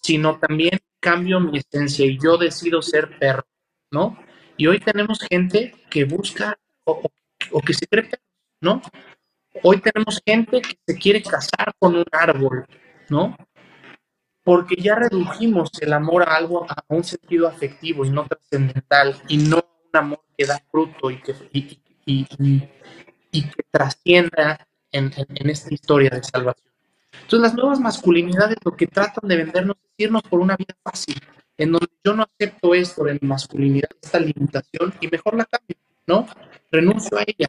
[0.00, 3.46] sino también cambio mi esencia y yo decido ser perro,
[3.92, 4.18] ¿no?
[4.56, 7.00] Y hoy tenemos gente que busca o,
[7.64, 8.24] que se cree perro,
[8.60, 8.82] ¿no?
[9.62, 12.66] Hoy tenemos gente que se quiere casar con un árbol,
[13.08, 13.36] ¿no?
[14.42, 19.36] Porque ya redujimos el amor a algo, a un sentido afectivo y no trascendental, y
[19.36, 21.34] no un amor que da fruto y que,
[22.04, 22.24] y,
[23.30, 26.75] que trascienda en, en esta historia de salvación.
[27.26, 31.20] Entonces las nuevas masculinidades lo que tratan de vendernos es irnos por una vida fácil,
[31.58, 35.76] en donde yo no acepto esto de mi masculinidad, esta limitación, y mejor la cambio,
[36.06, 36.24] ¿no?
[36.70, 37.48] Renuncio a ella.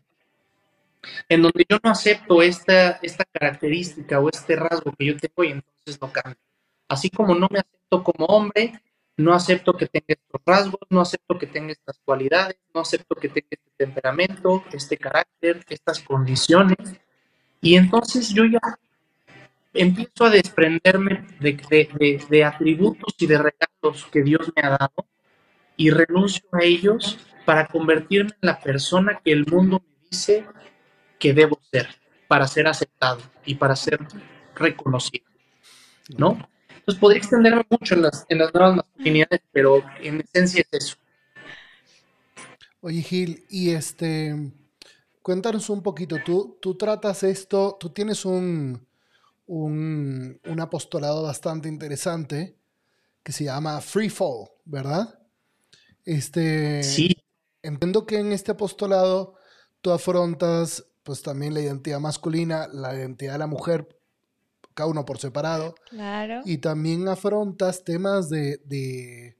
[1.30, 5.52] En donde yo no acepto esta, esta característica o este rasgo que yo tengo y
[5.52, 6.42] entonces lo cambio.
[6.88, 8.82] Así como no me acepto como hombre,
[9.16, 13.30] no acepto que tenga estos rasgos, no acepto que tenga estas cualidades, no acepto que
[13.30, 16.78] tenga este temperamento, este carácter, estas condiciones.
[17.62, 18.60] Y entonces yo ya
[19.78, 25.08] empiezo a desprenderme de, atributos y de regalos que Dios me ha dado
[25.76, 30.46] y renuncio a ellos para convertirme en la persona que el mundo me dice
[31.20, 31.88] que debo ser,
[32.28, 34.00] para ser aceptado y para ser
[34.56, 35.26] reconocido.
[36.18, 36.38] ¿No?
[36.70, 40.98] Entonces podría extenderme mucho en las, en las nuevas masculinidades, pero en esencia es eso.
[42.80, 44.34] Oye, Gil, y este,
[45.22, 48.88] cuéntanos un poquito, tú, tú tratas esto, tú tienes un,
[49.48, 52.58] un, apostolado bastante interesante
[53.24, 55.20] que se llama Free Fall, ¿verdad?
[56.06, 57.16] Este, sí.
[57.64, 59.36] Entiendo que en este apostolado
[59.82, 63.88] tú afrontas pues también la identidad masculina, la identidad de la mujer,
[64.74, 65.76] cada uno por separado.
[65.90, 66.42] Claro.
[66.46, 69.38] Y también afrontas temas de, de,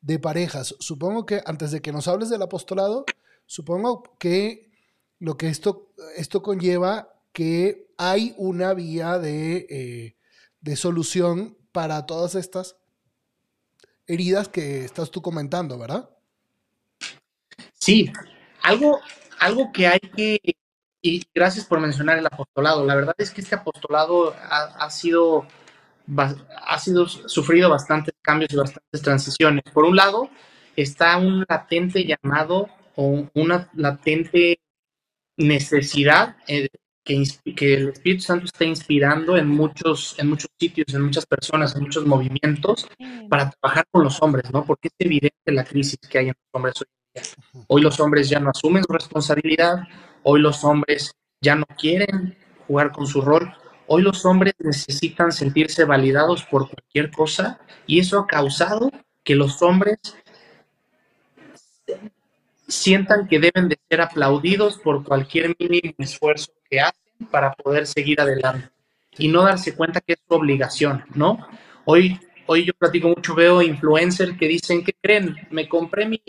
[0.00, 0.74] de parejas.
[0.80, 3.04] Supongo que antes de que nos hables del apostolado,
[3.46, 4.70] supongo que
[5.18, 10.16] lo que esto, esto conlleva que hay una vía eh,
[10.60, 12.76] de, solución para todas estas
[14.06, 16.10] heridas que estás tú comentando, ¿verdad?
[17.74, 18.12] Sí,
[18.62, 19.00] algo,
[19.38, 20.40] algo que hay que,
[21.02, 25.46] y gracias por mencionar el apostolado, la verdad es que este apostolado ha, sido,
[26.16, 29.62] ha sido sufrido bastantes cambios y bastantes transiciones.
[29.72, 30.30] Por un lado,
[30.76, 34.60] está un latente llamado o una latente
[35.36, 36.68] necesidad eh,
[37.04, 41.82] que, el Espíritu Santo está inspirando en muchos, en muchos sitios, en muchas personas, en
[41.82, 42.88] muchos movimientos
[43.28, 44.64] para trabajar con los hombres, ¿no?
[44.64, 47.64] Porque es evidente la crisis que hay en los hombres hoy en día.
[47.68, 49.84] Hoy los hombres ya no asumen su responsabilidad,
[50.22, 52.36] hoy los hombres ya no quieren
[52.66, 53.52] jugar con su rol,
[53.86, 58.90] hoy los hombres necesitan sentirse validados por cualquier cosa y eso ha causado
[59.24, 59.98] que los hombres
[62.68, 68.20] sientan que deben de ser aplaudidos por cualquier mínimo esfuerzo que hacen para poder seguir
[68.20, 68.68] adelante
[69.18, 71.46] y no darse cuenta que es su obligación, ¿no?
[71.84, 75.36] Hoy, hoy yo platico mucho, veo influencers que dicen, ¿qué creen?
[75.50, 76.22] Me compré mi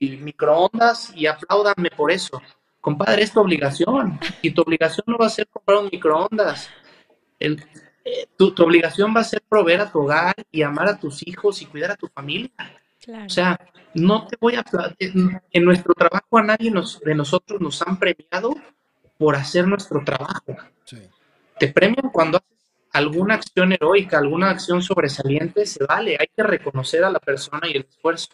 [0.00, 2.40] microondas y apláudanme por eso.
[2.80, 6.70] Compadre, es tu obligación y tu obligación no va a ser comprar un microondas.
[7.38, 7.62] El,
[8.04, 11.26] eh, tu, tu, obligación va a ser proveer a tu hogar y amar a tus
[11.26, 12.50] hijos y cuidar a tu familia.
[13.26, 13.58] O sea,
[13.94, 14.64] no te voy a...
[14.98, 18.54] En, en nuestro trabajo a nadie nos, de nosotros nos han premiado
[19.20, 20.56] por hacer nuestro trabajo.
[21.58, 22.58] Te premian cuando haces
[22.90, 27.72] alguna acción heroica, alguna acción sobresaliente, se vale, hay que reconocer a la persona y
[27.72, 28.30] el esfuerzo,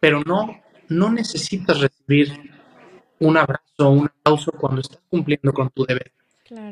[0.00, 2.50] pero no, no necesitas recibir
[3.20, 6.10] un abrazo o un aplauso cuando estás cumpliendo con tu deber.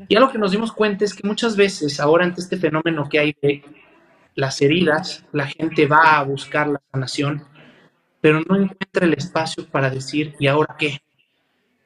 [0.08, 3.20] Y algo que nos dimos cuenta es que muchas veces, ahora ante este fenómeno que
[3.20, 3.62] hay de
[4.34, 7.44] las heridas, la gente va a buscar la sanación,
[8.20, 11.00] pero no encuentra el espacio para decir, ¿y ahora qué?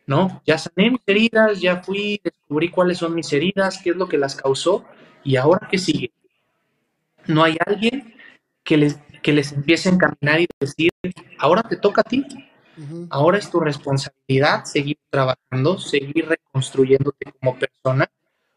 [0.06, 0.42] ¿No?
[0.46, 4.18] Ya sané mis heridas, ya fui, descubrí cuáles son mis heridas, qué es lo que
[4.18, 4.84] las causó
[5.22, 6.12] y ahora qué sigue.
[7.26, 8.14] No hay alguien
[8.62, 10.90] que les, que les empiece a encaminar y decir,
[11.38, 12.26] ahora te toca a ti,
[13.10, 18.10] ahora es tu responsabilidad seguir trabajando, seguir reconstruyéndote como persona,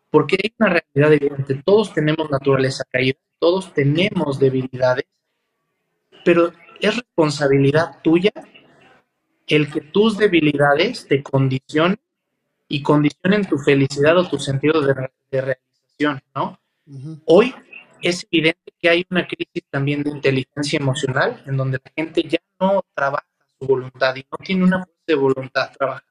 [0.10, 5.06] porque hay una realidad evidente, todos tenemos naturaleza caída, todos tenemos debilidades,
[6.26, 8.32] pero es responsabilidad tuya
[9.48, 12.00] el que tus debilidades te condicionen
[12.68, 14.94] y condicionen tu felicidad o tu sentido de,
[15.32, 16.60] realización, ¿no?
[17.26, 17.54] Hoy
[18.02, 22.40] es evidente que hay una crisis también de inteligencia emocional en donde la gente ya
[22.60, 23.26] no trabaja
[23.60, 26.04] su voluntad y no tiene una fuerza de voluntad trabajar.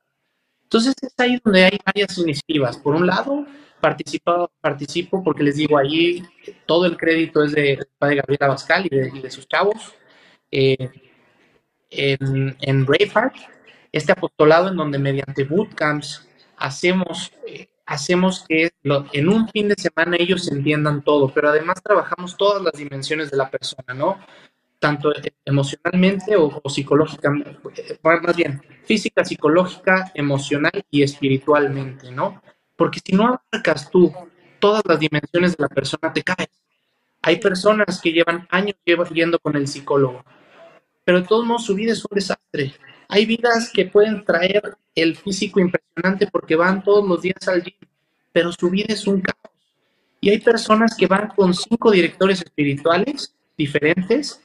[0.62, 2.76] Entonces es ahí donde hay varias iniciativas.
[2.78, 3.46] Por un lado,
[3.80, 6.22] participo, participo porque les digo, allí
[6.66, 9.94] todo el crédito es de, padre Gabriel Abascal y de, sus chavos.
[10.50, 10.90] Eh,
[11.90, 13.36] en, en Braveheart,
[13.92, 18.70] este apostolado en donde mediante bootcamps hacemos, eh, hacemos que
[19.12, 23.36] en un fin de semana ellos entiendan todo, pero además trabajamos todas las dimensiones de
[23.36, 24.18] la persona, ¿no?
[24.78, 25.12] Tanto
[25.44, 27.58] emocionalmente o, psicológicamente,
[28.02, 32.42] más bien física, psicológica, emocional y espiritualmente, ¿no?
[32.76, 34.12] Porque si no abarcas tú
[34.58, 36.50] todas las dimensiones de la persona, te caes.
[37.22, 38.76] Hay personas que llevan años
[39.12, 40.24] yendo con el psicólogo,
[41.06, 42.74] pero de todos modos su vida es un desastre.
[43.08, 47.76] Hay vidas que pueden traer el físico impresionante porque van todos los días al gym,
[48.32, 49.54] pero su vida es un caos.
[50.20, 54.40] Y hay personas que van con cinco directores espirituales diferentes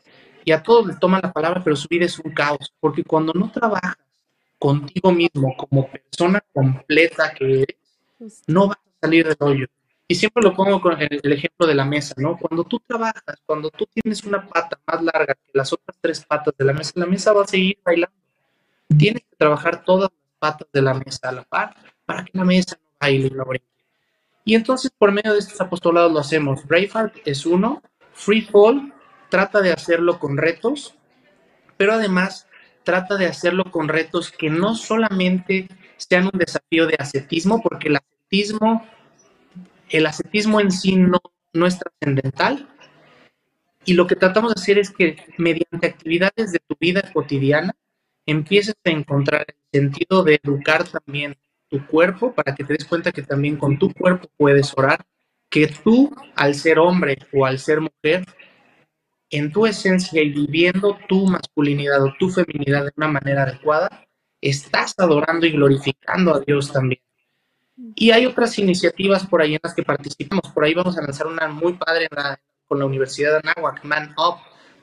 [0.45, 3.34] y a todos les toman la palabra, pero su vida es un caos, porque cuando
[3.34, 3.97] no trabajas
[4.60, 9.65] contigo mismo como persona completa que eres, no vas a salir del hoyo.
[10.12, 12.36] Y siempre lo pongo con el, ejemplo de la mesa, ¿no?
[12.36, 16.54] Cuando tú trabajas, cuando tú tienes una pata más larga que las otras tres patas
[16.58, 18.17] de la mesa, la mesa va a seguir bailando.
[18.97, 21.74] Tienes que trabajar todas las patas de la mesa a la par
[22.06, 23.65] para que la mesa no baile y no brinque.
[24.43, 26.67] Y entonces por medio de estos apostolados lo hacemos.
[26.67, 28.93] Braveheart es uno, Free Fall
[29.30, 30.93] trata de hacerlo con retos,
[31.78, 32.50] pero además
[32.84, 37.95] trata de hacerlo con retos que no solamente sean un desafío de ascetismo, porque el
[37.95, 38.86] ascetismo
[39.92, 41.22] el ascetismo en sí no,
[41.68, 42.68] es trascendental.
[43.86, 47.76] Y lo que tratamos de hacer es que mediante actividades de tu vida cotidiana
[48.26, 51.36] empieces a encontrar el sentido de educar también
[51.68, 55.06] tu cuerpo para que te des cuenta que también con tu cuerpo puedes orar,
[55.50, 58.24] que tú al ser hombre o al ser mujer,
[59.30, 64.06] en tu esencia y viviendo tu masculinidad o tu feminidad de una manera adecuada,
[64.42, 67.02] estás adorando y glorificando a Dios también.
[67.96, 70.52] Y hay otras iniciativas por ahí en las que participamos.
[70.54, 72.08] Por ahí vamos a lanzar una muy padre
[72.68, 74.38] con la Universidad de Anáhuac, Man Up,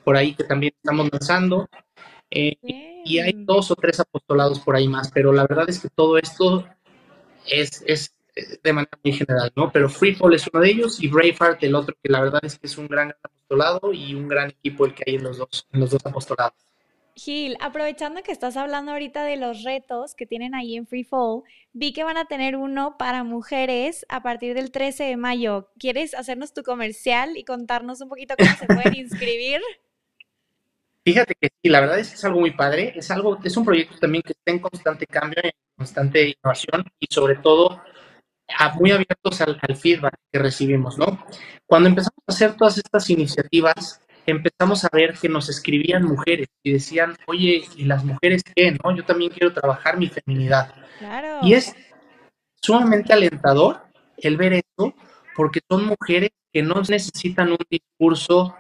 [0.05, 1.69] por ahí que también estamos lanzando.
[2.31, 2.57] Eh,
[3.05, 6.19] y hay dos o tres apostolados por ahí más, pero la verdad es que todo
[6.19, 6.67] esto
[7.47, 8.15] es, es
[8.63, 9.71] de manera muy general, ¿no?
[9.73, 12.67] Pero Freefall es uno de ellos y Braveheart el otro, que la verdad es que
[12.67, 15.81] es un gran apostolado y un gran equipo el que hay en los dos, en
[15.81, 16.68] los dos apostolados.
[17.19, 21.43] Gil, aprovechando que estás hablando ahorita de los retos que tienen ahí en Free Fall,
[21.73, 25.69] vi que van a tener uno para mujeres a partir del 13 de mayo.
[25.79, 29.61] ¿Quieres hacernos tu comercial y contarnos un poquito cómo se pueden inscribir?
[31.05, 33.65] Fíjate que sí, la verdad es que es algo muy padre, es algo, es un
[33.65, 37.83] proyecto también que está en constante cambio, en constante innovación y sobre todo
[38.79, 41.25] muy abiertos al, al feedback que recibimos, ¿no?
[41.67, 46.73] Cuando empezamos a hacer todas estas iniciativas, empezamos a ver que nos escribían mujeres y
[46.73, 48.77] decían, oye, ¿y las mujeres qué?
[48.83, 50.75] No, yo también quiero trabajar mi feminidad.
[51.43, 51.75] Y es
[52.61, 53.83] sumamente alentador
[54.17, 54.95] el ver eso,
[55.37, 58.55] porque son mujeres que no necesitan un discurso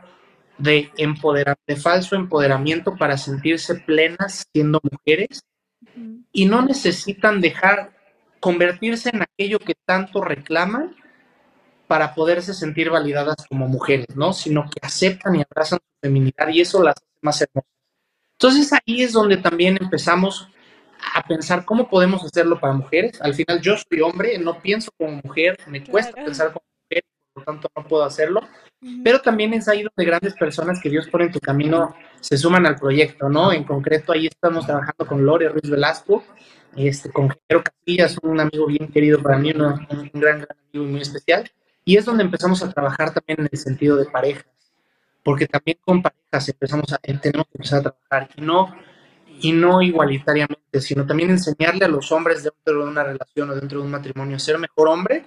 [0.58, 5.42] de, empoderamiento, de falso empoderamiento para sentirse plenas siendo mujeres
[6.32, 7.96] y no necesitan dejar
[8.40, 10.94] convertirse en aquello que tanto reclaman
[11.88, 14.32] para poderse sentir validadas como mujeres, ¿no?
[14.32, 17.72] Sino que aceptan y abrazan su feminidad y eso las hace más hermosas.
[18.32, 20.48] Entonces ahí es donde también empezamos
[21.14, 23.20] a pensar cómo podemos hacerlo para mujeres.
[23.20, 27.42] Al final yo soy hombre, no pienso como mujer, me cuesta pensar como mujer, por
[27.42, 28.42] lo tanto no puedo hacerlo.
[29.02, 32.64] Pero también es ahí donde grandes personas que Dios pone en tu camino se suman
[32.66, 33.52] al proyecto, ¿no?
[33.52, 36.22] En concreto ahí estamos trabajando con Lore Ruiz Velasco,
[36.76, 40.84] este, con Jero Castillas, un amigo bien querido para mí, un, un gran, gran amigo
[40.84, 41.50] muy especial.
[41.88, 44.44] Y es donde empezamos a trabajar también en el sentido de parejas,
[45.24, 48.76] porque también con parejas empezamos a, tenemos que empezar a trabajar y no,
[49.40, 53.78] y no igualitariamente, sino también enseñarle a los hombres dentro de una relación o dentro
[53.78, 55.24] de un matrimonio a ser mejor hombre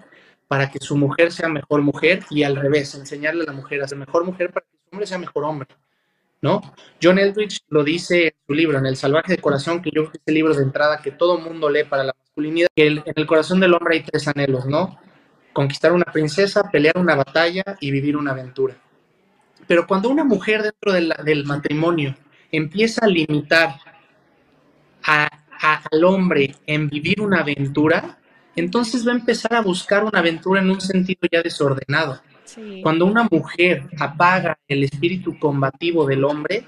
[0.48, 3.88] para que su mujer sea mejor mujer y al revés, enseñarle a la mujer a
[3.88, 5.68] ser mejor mujer para que su hombre sea mejor hombre.
[6.44, 6.62] ¿No?
[7.02, 10.12] John Eldridge lo dice en su libro, en El salvaje de corazón, que yo creo
[10.12, 13.04] que es el libro de entrada que todo mundo lee para la masculinidad, que en
[13.16, 15.00] el corazón del hombre hay tres anhelos, ¿no?
[15.54, 18.76] Conquistar una princesa, pelear una batalla y vivir una aventura.
[19.68, 22.16] Pero cuando una mujer dentro del matrimonio
[22.52, 23.76] empieza a limitar
[25.04, 28.18] al hombre en vivir una aventura,
[28.56, 32.22] entonces va a empezar a buscar una aventura en un sentido ya desordenado.
[32.84, 36.66] Cuando una mujer apaga el espíritu combativo del hombre,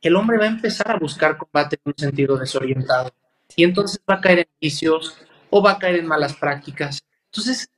[0.00, 3.12] el hombre va a empezar a buscar combate en un sentido desorientado.
[3.54, 5.16] Y entonces va a caer en vicios
[5.50, 7.02] o va a caer en malas prácticas.
[7.26, 7.70] Entonces,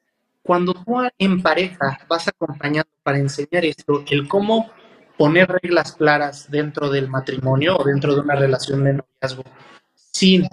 [0.44, 4.70] cuando tú en pareja vas acompañando para enseñar esto, el cómo
[5.16, 9.42] poner reglas claras dentro del matrimonio o dentro de una relación de noviazgo
[9.94, 10.46] sin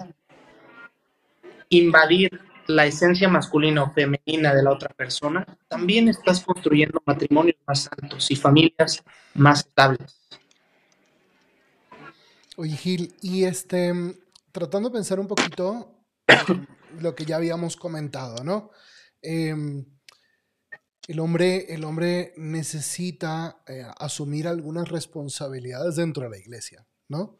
[1.68, 7.88] invadir la esencia masculina o femenina de la otra persona, también estás construyendo matrimonios más
[8.00, 9.02] altos y familias
[9.34, 10.16] más estables.
[12.56, 13.92] Oye, Gil, y este,
[14.52, 15.92] tratando de pensar un poquito
[17.00, 18.70] lo que ya habíamos comentado, ¿no?
[19.22, 19.84] Em,
[21.08, 27.38] el, hombre, el hombre necesita eh, asumir algunas responsabilidades dentro de la iglesia, ¿no?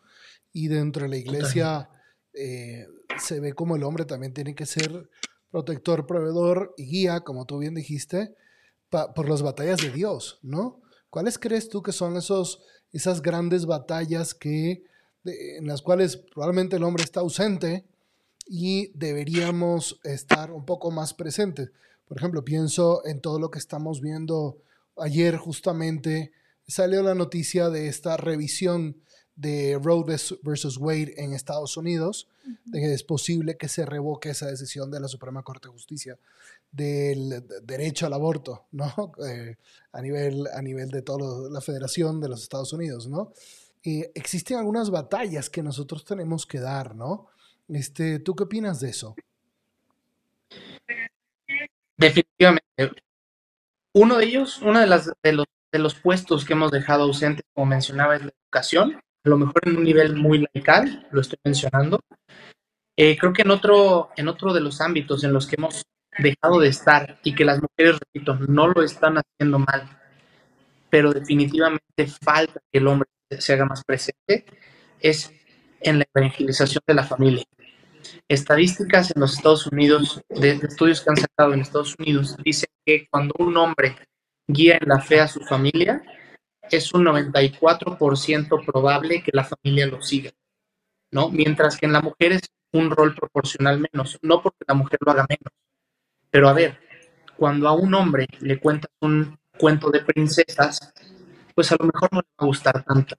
[0.53, 1.89] Y dentro de la iglesia
[2.33, 2.87] eh,
[3.18, 5.11] se ve como el hombre también tiene que ser
[5.51, 8.35] protector, proveedor y guía, como tú bien dijiste,
[8.89, 10.83] por las batallas de Dios, ¿no?
[11.11, 14.85] ¿Cuáles crees tú que son esos, esas grandes batallas que,
[15.24, 17.87] en las cuales probablemente el hombre está ausente
[18.47, 21.70] y deberíamos estar un poco más presentes?
[22.07, 24.59] Por ejemplo, pienso en todo lo que estamos viendo
[24.97, 26.32] ayer justamente,
[26.66, 29.03] salió la noticia de esta revisión
[29.34, 30.05] de Roe
[30.43, 32.28] versus Wade en Estados Unidos,
[32.66, 36.18] de que es posible que se revoque esa decisión de la Suprema Corte de Justicia
[36.70, 39.12] del derecho al aborto, ¿no?
[39.26, 39.57] Eh,
[39.93, 43.32] a, nivel, a nivel de toda la Federación de los Estados Unidos, ¿no?
[43.84, 47.26] existen algunas batallas que nosotros tenemos que dar, ¿no?
[47.73, 49.14] Este, ¿Tú qué opinas de eso?
[51.97, 52.64] Definitivamente.
[53.95, 57.45] Uno de ellos, uno de, las, de, los, de los puestos que hemos dejado ausentes,
[57.55, 61.39] como mencionaba, es la educación a lo mejor en un nivel muy laical, lo estoy
[61.45, 62.01] mencionando.
[62.97, 65.83] Eh, creo que en otro, en otro de los ámbitos en los que hemos
[66.18, 69.99] dejado de estar y que las mujeres, repito, no lo están haciendo mal,
[70.91, 73.09] pero definitivamente falta que el hombre
[73.39, 74.45] se haga más presente,
[75.01, 75.33] es
[75.81, 77.45] en la evangelización de la familia.
[78.28, 83.07] Estadísticas en los Estados Unidos, de, estudios que han sacado en Estados Unidos, dicen que
[83.11, 83.96] cuando un hombre
[84.46, 86.03] guía en la fe a su familia,
[86.70, 90.30] es un 94% probable que la familia lo siga,
[91.11, 91.28] ¿no?
[91.28, 92.42] Mientras que en la mujer es
[92.72, 95.53] un rol proporcional menos, no porque la mujer lo haga menos.
[96.30, 96.78] Pero a ver,
[97.36, 100.92] cuando a un hombre le cuentas un cuento de princesas,
[101.55, 103.16] pues a lo mejor no le va a gustar tanto.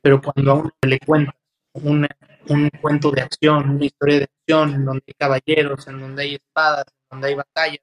[0.00, 1.34] Pero cuando a un hombre le cuentas
[1.72, 2.06] un,
[2.48, 6.34] un cuento de acción, una historia de acción, en donde hay caballeros, en donde hay
[6.34, 7.80] espadas, en donde hay batallas,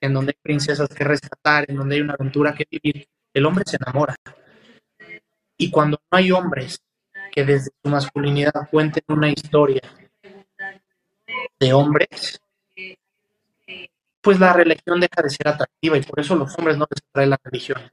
[0.00, 3.64] en donde hay princesas que rescatar, en donde hay una aventura que vivir, el hombre
[3.66, 4.16] se enamora.
[5.56, 6.80] Y cuando no hay hombres
[7.32, 9.82] que desde su masculinidad cuenten una historia
[11.58, 12.40] de hombres,
[14.20, 17.26] pues la religión deja de ser atractiva y por eso los hombres no les atrae
[17.26, 17.90] la religión.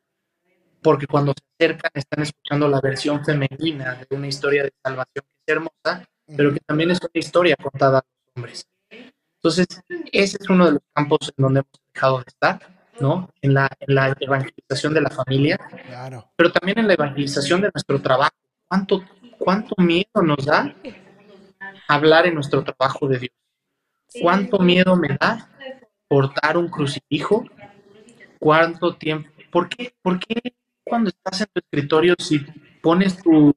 [0.85, 5.41] Porque cuando se acercan están escuchando la versión femenina de una historia de salvación que
[5.47, 6.07] es hermosa,
[6.37, 8.67] pero que también es una historia contada a los hombres.
[9.37, 9.65] Entonces,
[10.11, 12.59] ese es uno de los campos en donde hemos dejado de estar
[12.99, 13.29] ¿no?
[13.41, 15.59] En la, en la evangelización de la familia,
[16.35, 18.35] pero también en la evangelización de nuestro trabajo.
[18.67, 19.03] ¿Cuánto,
[19.39, 20.75] ¿Cuánto miedo nos da
[21.87, 23.33] hablar en nuestro trabajo de Dios?
[24.21, 25.49] ¿Cuánto miedo me da
[26.07, 27.43] portar un crucifijo?
[28.39, 29.29] ¿Cuánto tiempo?
[29.51, 30.53] ¿Por qué, ¿Por qué
[30.85, 32.45] cuando estás en tu escritorio si
[32.81, 33.53] pones tu,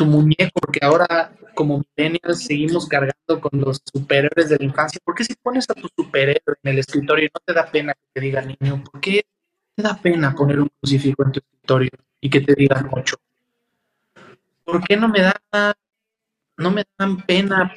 [0.00, 5.00] muñeco, porque ahora como millennials seguimos cargando con los superhéroes de la infancia.
[5.02, 7.94] ¿Por qué si pones a tu superhéroe en el escritorio y no te da pena
[7.94, 8.82] que te diga niño?
[8.90, 9.24] ¿Por qué
[9.76, 11.90] te da pena poner un crucifijo en tu escritorio
[12.20, 13.16] y que te digan ocho?
[14.64, 15.74] ¿Por qué no me da,
[16.56, 17.72] no me dan pena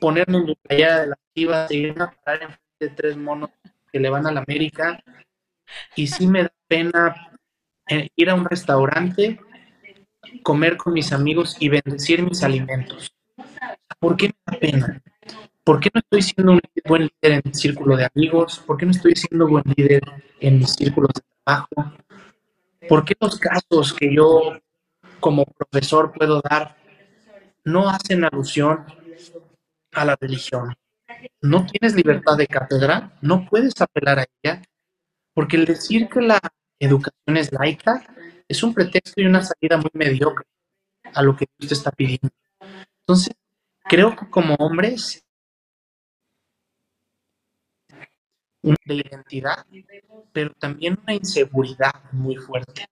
[0.00, 3.50] ponerme en mi playera de la chivas y irme a parar enfrente de tres monos
[3.92, 5.00] que le van a la América?
[5.94, 7.30] Y sí me da pena
[7.86, 9.38] eh, ir a un restaurante
[10.42, 13.14] comer con mis amigos y bendecir mis alimentos.
[13.98, 15.02] ¿Por qué me da pena?
[15.62, 18.58] ¿Por qué no estoy siendo un buen líder en mi círculo de amigos?
[18.66, 20.00] ¿Por qué no estoy siendo buen líder
[20.40, 21.92] en mis círculos de trabajo?
[22.88, 24.58] ¿Por qué los casos que yo
[25.20, 26.74] como profesor puedo dar
[27.66, 28.86] no hacen alusión
[29.92, 30.74] a la religión?
[31.42, 33.12] ¿No tienes libertad de cátedra?
[33.20, 34.62] ¿No puedes apelar a ella?
[35.34, 36.40] Porque el decir que la
[36.84, 38.04] educación es laica
[38.48, 40.46] es un pretexto y una salida muy mediocre
[41.14, 42.28] a lo que Dios está pidiendo.
[43.00, 43.34] Entonces,
[43.84, 45.24] creo que como hombres,
[48.62, 49.66] una identidad,
[50.32, 52.86] pero también una inseguridad muy fuerte.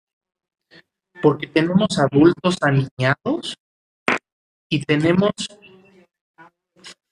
[1.22, 3.56] Porque tenemos adultos aniñados
[4.68, 5.32] y tenemos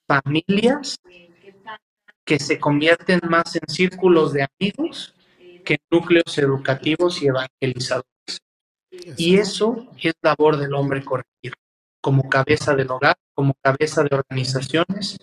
[0.06, 0.96] familias
[2.24, 5.14] que se convierten más en círculos de amigos
[5.68, 8.40] que núcleos educativos y evangelizadores.
[9.18, 11.52] Y eso es labor del hombre corregir,
[12.00, 15.18] como cabeza del hogar, como cabeza de organizaciones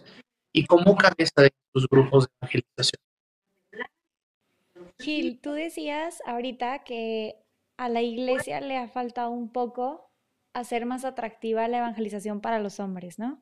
[0.54, 3.02] y como cabeza de sus grupos de evangelización.
[5.00, 7.38] Gil, tú decías ahorita que
[7.78, 10.12] a la iglesia le ha faltado un poco
[10.54, 13.42] hacer más atractiva la evangelización para los hombres, ¿no?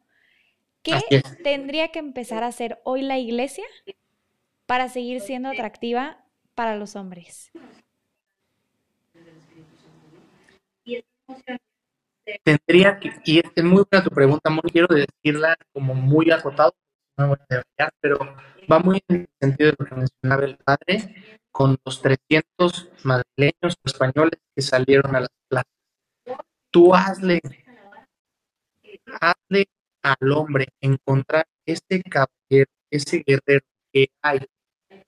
[0.84, 1.02] ¿Qué
[1.44, 3.66] tendría que empezar a hacer hoy la iglesia
[4.66, 6.23] para seguir siendo atractiva
[6.56, 7.52] para los hombres?
[12.44, 16.74] Tendría que, y es muy buena tu pregunta, muy quiero decirla como muy acotado,
[17.18, 18.18] no voy a detallar, pero
[18.72, 21.16] va muy en el sentido de lo que mencionaba el padre,
[21.52, 25.72] con los 300 madrileños o españoles que salieron a las plazas.
[26.72, 27.42] Tú hazle,
[29.22, 29.66] hazle
[30.02, 34.40] al hombre encontrar ese caballero, ese guerrero que hay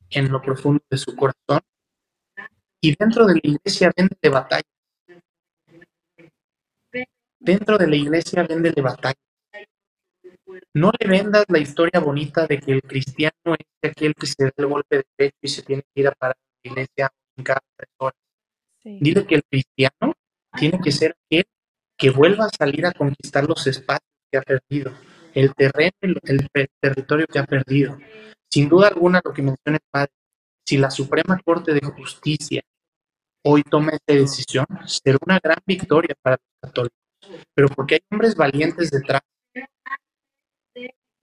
[0.09, 1.61] en lo profundo de su corazón
[2.81, 4.63] y dentro de la iglesia vende de batalla.
[7.39, 9.19] Dentro de la iglesia vende de batalla.
[10.73, 14.51] No le vendas la historia bonita de que el cristiano es aquel que se da
[14.55, 17.61] el golpe de pecho y se tiene que ir a parar la iglesia en cada
[17.75, 18.19] tres horas.
[18.83, 20.13] Dile que el cristiano
[20.55, 21.45] tiene que ser aquel
[21.97, 24.93] que vuelva a salir a conquistar los espacios que ha perdido,
[25.33, 26.19] el terreno, el,
[26.53, 27.97] el territorio que ha perdido.
[28.51, 30.11] Sin duda alguna, lo que menciona el padre,
[30.65, 32.61] si la Suprema Corte de Justicia
[33.43, 36.97] hoy toma esta decisión, será una gran victoria para los católicos,
[37.53, 39.21] pero porque hay hombres valientes detrás.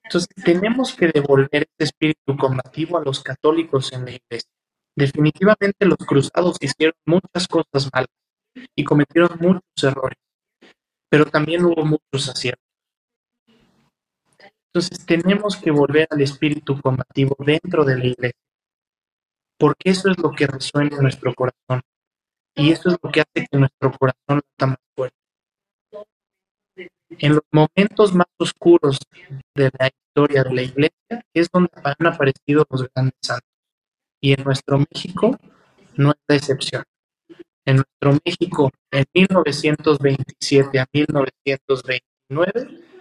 [0.04, 4.50] Entonces, tenemos que devolver este espíritu combativo a los católicos en la iglesia.
[4.94, 8.10] Definitivamente los cruzados hicieron muchas cosas malas
[8.76, 10.18] y cometieron muchos errores,
[11.08, 12.71] pero también hubo muchos aciertos.
[14.74, 18.40] Entonces tenemos que volver al espíritu combativo dentro de la iglesia,
[19.58, 21.82] porque eso es lo que resuena en nuestro corazón
[22.54, 25.16] y eso es lo que hace que nuestro corazón está más fuerte.
[27.10, 28.98] En los momentos más oscuros
[29.54, 33.50] de la historia de la iglesia es donde han aparecido los grandes santos.
[34.22, 35.38] Y en nuestro México
[35.96, 36.84] no es la excepción.
[37.66, 42.91] En nuestro México, en 1927 a 1929,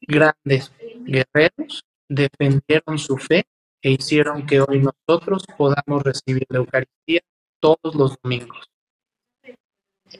[0.00, 0.72] grandes
[1.04, 3.44] guerreros defendieron su fe
[3.82, 7.20] e hicieron que hoy nosotros podamos recibir la Eucaristía
[7.60, 8.68] todos los domingos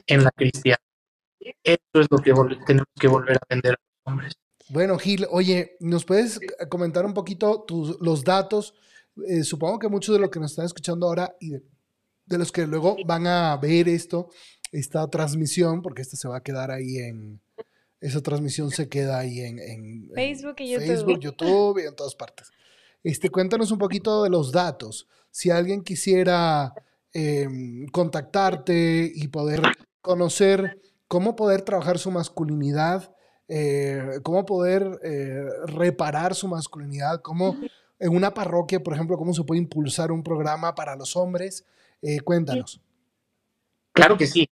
[0.07, 0.81] en la cristiana.
[1.63, 2.33] Eso es lo que
[2.65, 4.33] tenemos que volver a vender a los hombres.
[4.69, 6.39] Bueno, Gil, oye, ¿nos puedes
[6.69, 8.73] comentar un poquito tus, los datos?
[9.27, 12.65] Eh, supongo que muchos de los que nos están escuchando ahora y de, los que
[12.65, 14.29] luego van a ver esto,
[14.71, 17.41] esta transmisión, porque esta se va a quedar ahí en,
[18.01, 20.87] esa transmisión se queda ahí en, Facebook y YouTube.
[20.87, 22.51] Facebook, YouTube y en todas partes.
[23.03, 25.07] Este, cuéntanos un poquito de los datos.
[25.29, 26.73] Si alguien quisiera
[27.13, 29.61] Em, contactarte y poder
[29.99, 30.79] conocer
[31.09, 33.13] cómo poder trabajar su masculinidad,
[33.49, 37.57] eh, cómo poder eh, reparar su masculinidad, cómo
[37.99, 41.65] en una parroquia, por ejemplo, cómo se puede impulsar un programa para los hombres.
[42.01, 42.79] Eh, cuéntanos.
[43.91, 44.49] Claro que sí.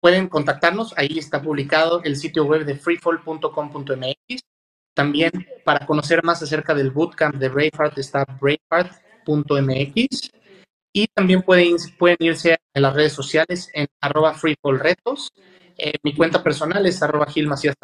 [0.00, 4.42] Pueden contactarnos, ahí está publicado el sitio web de freefall.com.mx.
[4.94, 5.30] También
[5.64, 10.30] para conocer más acerca del bootcamp de Braveheart está braveheart.mx.
[10.92, 15.32] Y también pueden, pueden irse en las redes sociales en arroba freefallretos.
[15.78, 17.28] Eh, mi cuenta personal es arroba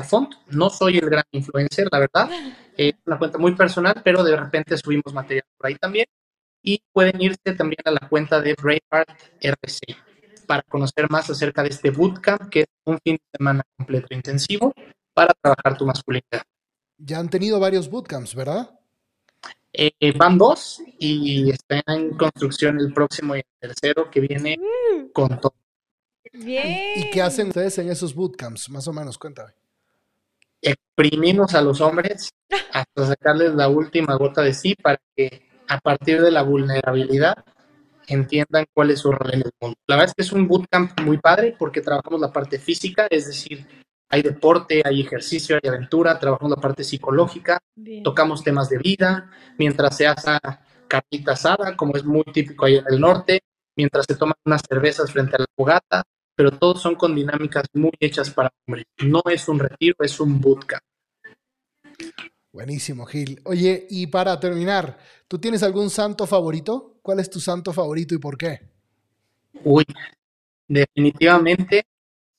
[0.05, 0.35] Font.
[0.49, 2.29] No soy el gran influencer, la verdad.
[2.77, 6.05] Es una cuenta muy personal, pero de repente subimos material por ahí también.
[6.63, 9.09] Y pueden irse también a la cuenta de Braveheart
[9.41, 10.06] RC
[10.47, 14.73] para conocer más acerca de este bootcamp, que es un fin de semana completo intensivo
[15.13, 16.43] para trabajar tu masculinidad.
[16.99, 18.71] Ya han tenido varios bootcamps, ¿verdad?
[19.73, 25.13] Eh, van dos y está en construcción el próximo y el tercero que viene mm.
[25.13, 25.55] con todo.
[26.33, 28.71] ¿Y qué hacen ustedes en esos bootcamps?
[28.71, 29.53] Más o menos, cuéntame.
[30.63, 32.31] Exprimimos a los hombres
[32.73, 37.45] hasta sacarles la última gota de sí para que a partir de la vulnerabilidad
[38.09, 39.77] entiendan cuál es su rol en el mundo.
[39.87, 43.27] La verdad es que es un bootcamp muy padre porque trabajamos la parte física, es
[43.27, 43.67] decir,
[44.09, 47.59] hay deporte, hay ejercicio, hay aventura, trabajamos la parte psicológica,
[48.05, 50.39] tocamos temas de vida, mientras se hace
[50.87, 53.41] carnita asada, como es muy típico ahí en el norte,
[53.77, 56.03] mientras se toman unas cervezas frente a la fogata,
[56.37, 58.85] pero todos son con dinámicas muy hechas para hombres.
[59.03, 60.83] No es un retiro, es un bootcamp.
[62.57, 63.39] Buenísimo, Gil.
[63.45, 64.97] Oye, y para terminar,
[65.29, 66.99] ¿tú tienes algún santo favorito?
[67.03, 68.63] ¿Cuál es tu santo favorito y por qué?
[69.63, 69.85] Uy,
[70.67, 71.85] definitivamente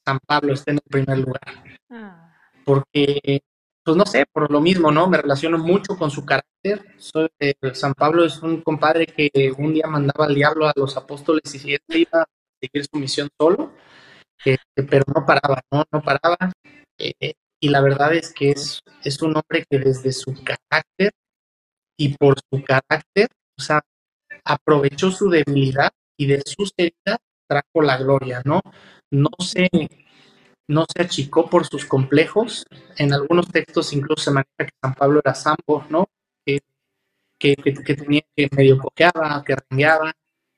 [0.04, 1.64] San Pablo está en el primer lugar.
[1.92, 2.34] Ah.
[2.66, 3.44] Porque,
[3.84, 5.08] pues no sé, por lo mismo, ¿no?
[5.08, 6.84] Me relaciono mucho con su carácter.
[6.98, 10.98] Soy, eh, San Pablo es un compadre que un día mandaba al diablo a los
[10.98, 13.72] apóstoles y si este iba a seguir su misión solo,
[14.44, 15.84] este, pero no paraba, ¿no?
[15.92, 16.38] No paraba.
[16.98, 21.12] Eh, y la verdad es que es, es un hombre que desde su carácter
[21.98, 23.30] y por su carácter,
[24.44, 28.62] aprovechó su debilidad y de su heridas trajo la gloria, ¿no?
[29.12, 29.70] no se,
[30.68, 32.66] no se achicó por sus complejos.
[32.98, 36.08] En algunos textos incluso se maneja que San Pablo era sambo, ¿no?
[36.46, 36.60] Que,
[37.40, 40.14] que, que, tenía, que medio coqueaba, que rengueaba.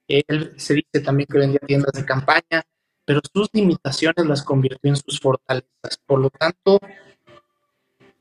[0.07, 2.63] Él se dice también que vendía tiendas de campaña,
[3.09, 5.97] pero sus limitaciones las convirtió en sus fortalezas.
[6.05, 6.79] Por lo tanto,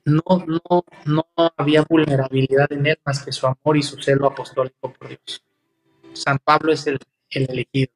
[0.06, 1.26] no, no, no
[1.58, 5.44] había vulnerabilidad en él más que su amor y su celo apostólico por Dios.
[6.14, 7.92] San Pablo es el, el elegido.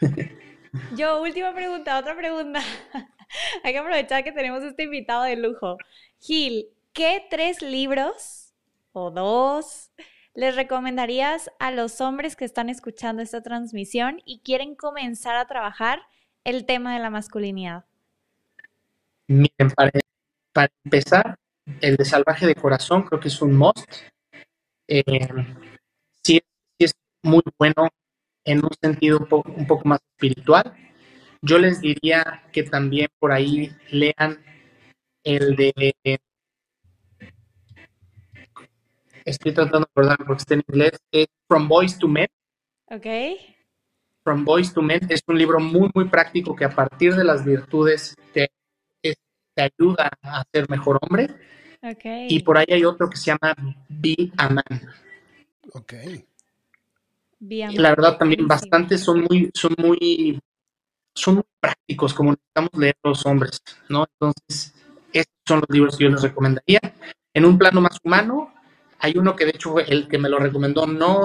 [0.96, 2.60] Yo, última pregunta, otra pregunta.
[3.62, 5.76] Hay que aprovechar que tenemos este invitado de lujo.
[6.18, 8.52] Gil, ¿qué tres libros
[8.90, 9.92] o dos
[10.34, 16.02] les recomendarías a los hombres que están escuchando esta transmisión y quieren comenzar a trabajar
[16.46, 17.84] el tema de la masculinidad?
[19.26, 21.36] Miren, para, empezar,
[21.80, 23.84] el de Salvaje de Corazón creo que es un must.
[24.86, 25.02] Eh,
[26.22, 26.40] sí,
[26.78, 27.88] es muy bueno
[28.44, 30.72] en un sentido un poco, un poco más espiritual.
[31.42, 34.38] Yo les diría que también por ahí lean
[35.24, 35.72] el de
[39.24, 42.28] estoy tratando de acordar porque está en inglés, es From Boys to Men.
[42.86, 43.06] Ok.
[44.26, 47.44] From Boys to Men es un libro muy, muy práctico que a partir de las
[47.44, 48.50] virtudes te,
[49.00, 49.16] te
[49.62, 51.28] ayuda a ser mejor hombre.
[51.80, 52.26] Okay.
[52.28, 53.54] Y por ahí hay otro que se llama
[53.88, 54.64] Be a Man.
[55.74, 55.92] Ok.
[57.38, 60.40] Y la verdad también bastante son muy, son muy,
[61.14, 64.08] son muy prácticos como necesitamos leer los hombres, ¿no?
[64.10, 64.74] Entonces,
[65.12, 66.80] estos son los libros que yo les recomendaría.
[67.32, 68.52] En un plano más humano,
[68.98, 71.24] hay uno que de hecho el que me lo recomendó no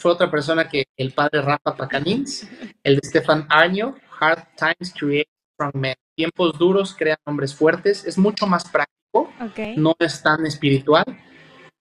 [0.00, 2.48] fue otra persona que el padre Rafa Pacanins,
[2.82, 5.94] el de Stefan Arnio, Hard Times Create Strong Men.
[6.16, 8.06] Tiempos duros crean hombres fuertes.
[8.06, 9.30] Es mucho más práctico,
[9.76, 11.04] no es tan espiritual,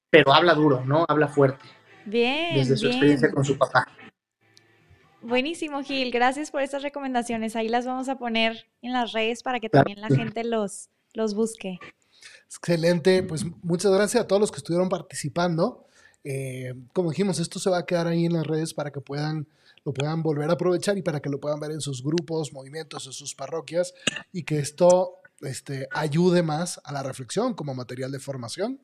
[0.10, 1.06] pero habla duro, ¿no?
[1.08, 1.64] Habla fuerte.
[2.06, 2.56] Bien.
[2.56, 3.88] Desde su experiencia con su papá.
[5.22, 6.12] Buenísimo, Gil.
[6.12, 7.56] Gracias por estas recomendaciones.
[7.56, 11.36] Ahí las vamos a poner en las redes para que también la gente los, los
[11.36, 11.80] busque.
[12.46, 15.89] Excelente, pues muchas gracias a todos los que estuvieron participando.
[16.24, 19.48] Eh, como dijimos, esto se va a quedar ahí en las redes para que puedan
[19.86, 23.06] lo puedan volver a aprovechar y para que lo puedan ver en sus grupos, movimientos,
[23.06, 23.94] en sus parroquias
[24.32, 28.82] y que esto este, ayude más a la reflexión como material de formación.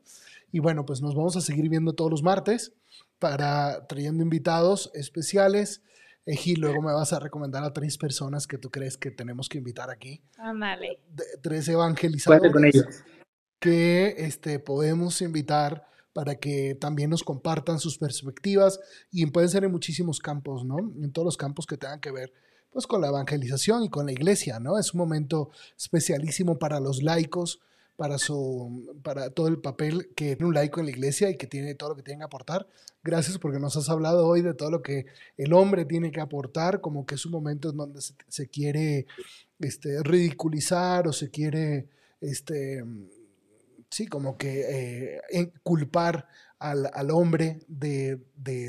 [0.51, 2.73] Y bueno, pues nos vamos a seguir viendo todos los martes
[3.19, 5.83] para trayendo invitados especiales.
[6.25, 9.57] Eji, luego me vas a recomendar a tres personas que tú crees que tenemos que
[9.57, 10.23] invitar aquí.
[10.37, 11.01] Ándale.
[11.41, 12.53] Tres evangelizadores.
[12.53, 12.85] con ellos
[13.59, 18.79] que este, podemos invitar para que también nos compartan sus perspectivas
[19.11, 20.77] y pueden ser en muchísimos campos, ¿no?
[20.79, 22.31] En todos los campos que tengan que ver
[22.71, 24.79] pues con la evangelización y con la iglesia, ¿no?
[24.79, 27.59] Es un momento especialísimo para los laicos,
[27.97, 31.47] para su para todo el papel que tiene un laico en la iglesia y que
[31.47, 32.65] tiene todo lo que tiene que aportar.
[33.03, 36.79] Gracias porque nos has hablado hoy de todo lo que el hombre tiene que aportar,
[36.79, 39.05] como que es un momento en donde se, quiere
[39.59, 41.89] este, ridiculizar o se quiere
[42.21, 42.85] este,
[43.89, 46.27] sí, como que eh, culpar
[46.59, 48.19] al, hombre de,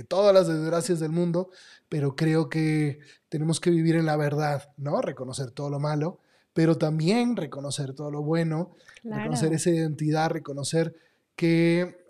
[0.08, 1.50] todas las desgracias del mundo,
[1.88, 2.98] pero creo que
[3.28, 5.00] tenemos que vivir en la verdad, ¿no?
[5.00, 6.20] Reconocer todo lo malo,
[6.52, 10.94] pero también reconocer todo lo bueno, reconocer esa identidad, reconocer
[11.36, 12.04] que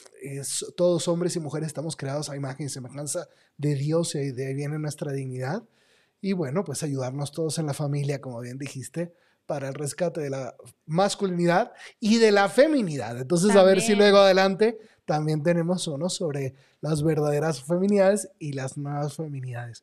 [0.77, 3.29] todos hombres y mujeres estamos creados a imagen y semejanza
[3.59, 5.63] de Dios y de ahí viene nuestra dignidad.
[6.21, 9.13] Y bueno, pues ayudarnos todos en la familia, como bien dijiste,
[9.47, 10.55] para el rescate de la
[10.87, 13.19] masculinidad y de la feminidad.
[13.19, 18.77] Entonces, a ver si luego adelante también tenemos uno sobre las verdaderas feminidades y las
[18.77, 19.83] nuevas feminidades.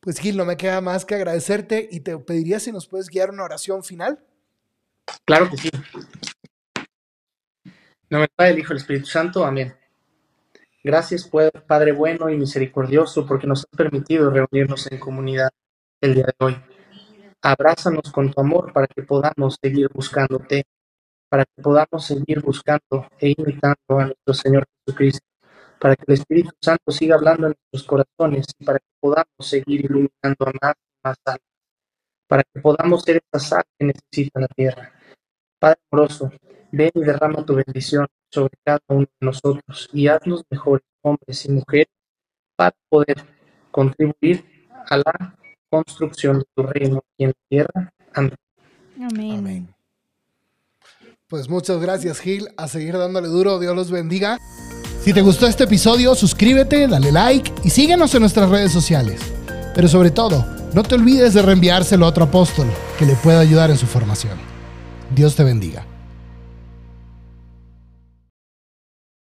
[0.00, 3.30] Pues Gil, no me queda más que agradecerte y te pediría si nos puedes guiar
[3.30, 4.22] una oración final.
[5.24, 5.70] Claro que sí.
[8.10, 9.44] No me Padre, el Hijo, el Espíritu Santo.
[9.44, 9.74] Amén.
[10.82, 11.30] Gracias,
[11.66, 15.48] Padre bueno y misericordioso, porque nos has permitido reunirnos en comunidad
[16.02, 16.73] el día de hoy.
[17.46, 20.64] Abrázanos con tu amor para que podamos seguir buscándote,
[21.28, 25.26] para que podamos seguir buscando e imitando a nuestro Señor Jesucristo,
[25.78, 29.84] para que el Espíritu Santo siga hablando en nuestros corazones y para que podamos seguir
[29.84, 31.40] iluminando a más y más almas,
[32.26, 34.92] para que podamos ser esa sal que necesita la tierra.
[35.58, 36.32] Padre amoroso,
[36.72, 41.52] ven y derrama tu bendición sobre cada uno de nosotros y haznos mejores hombres y
[41.52, 41.92] mujeres
[42.56, 43.16] para poder
[43.70, 45.36] contribuir a la
[45.82, 47.92] construcción de tu reino aquí en la tierra.
[48.14, 48.34] Amén.
[49.38, 49.74] Amén.
[51.28, 52.48] Pues muchas gracias, Gil.
[52.56, 53.58] A seguir dándole duro.
[53.58, 54.38] Dios los bendiga.
[55.02, 59.20] Si te gustó este episodio, suscríbete, dale like y síguenos en nuestras redes sociales.
[59.74, 62.68] Pero sobre todo, no te olvides de reenviárselo a otro apóstol
[62.98, 64.38] que le pueda ayudar en su formación.
[65.14, 65.86] Dios te bendiga.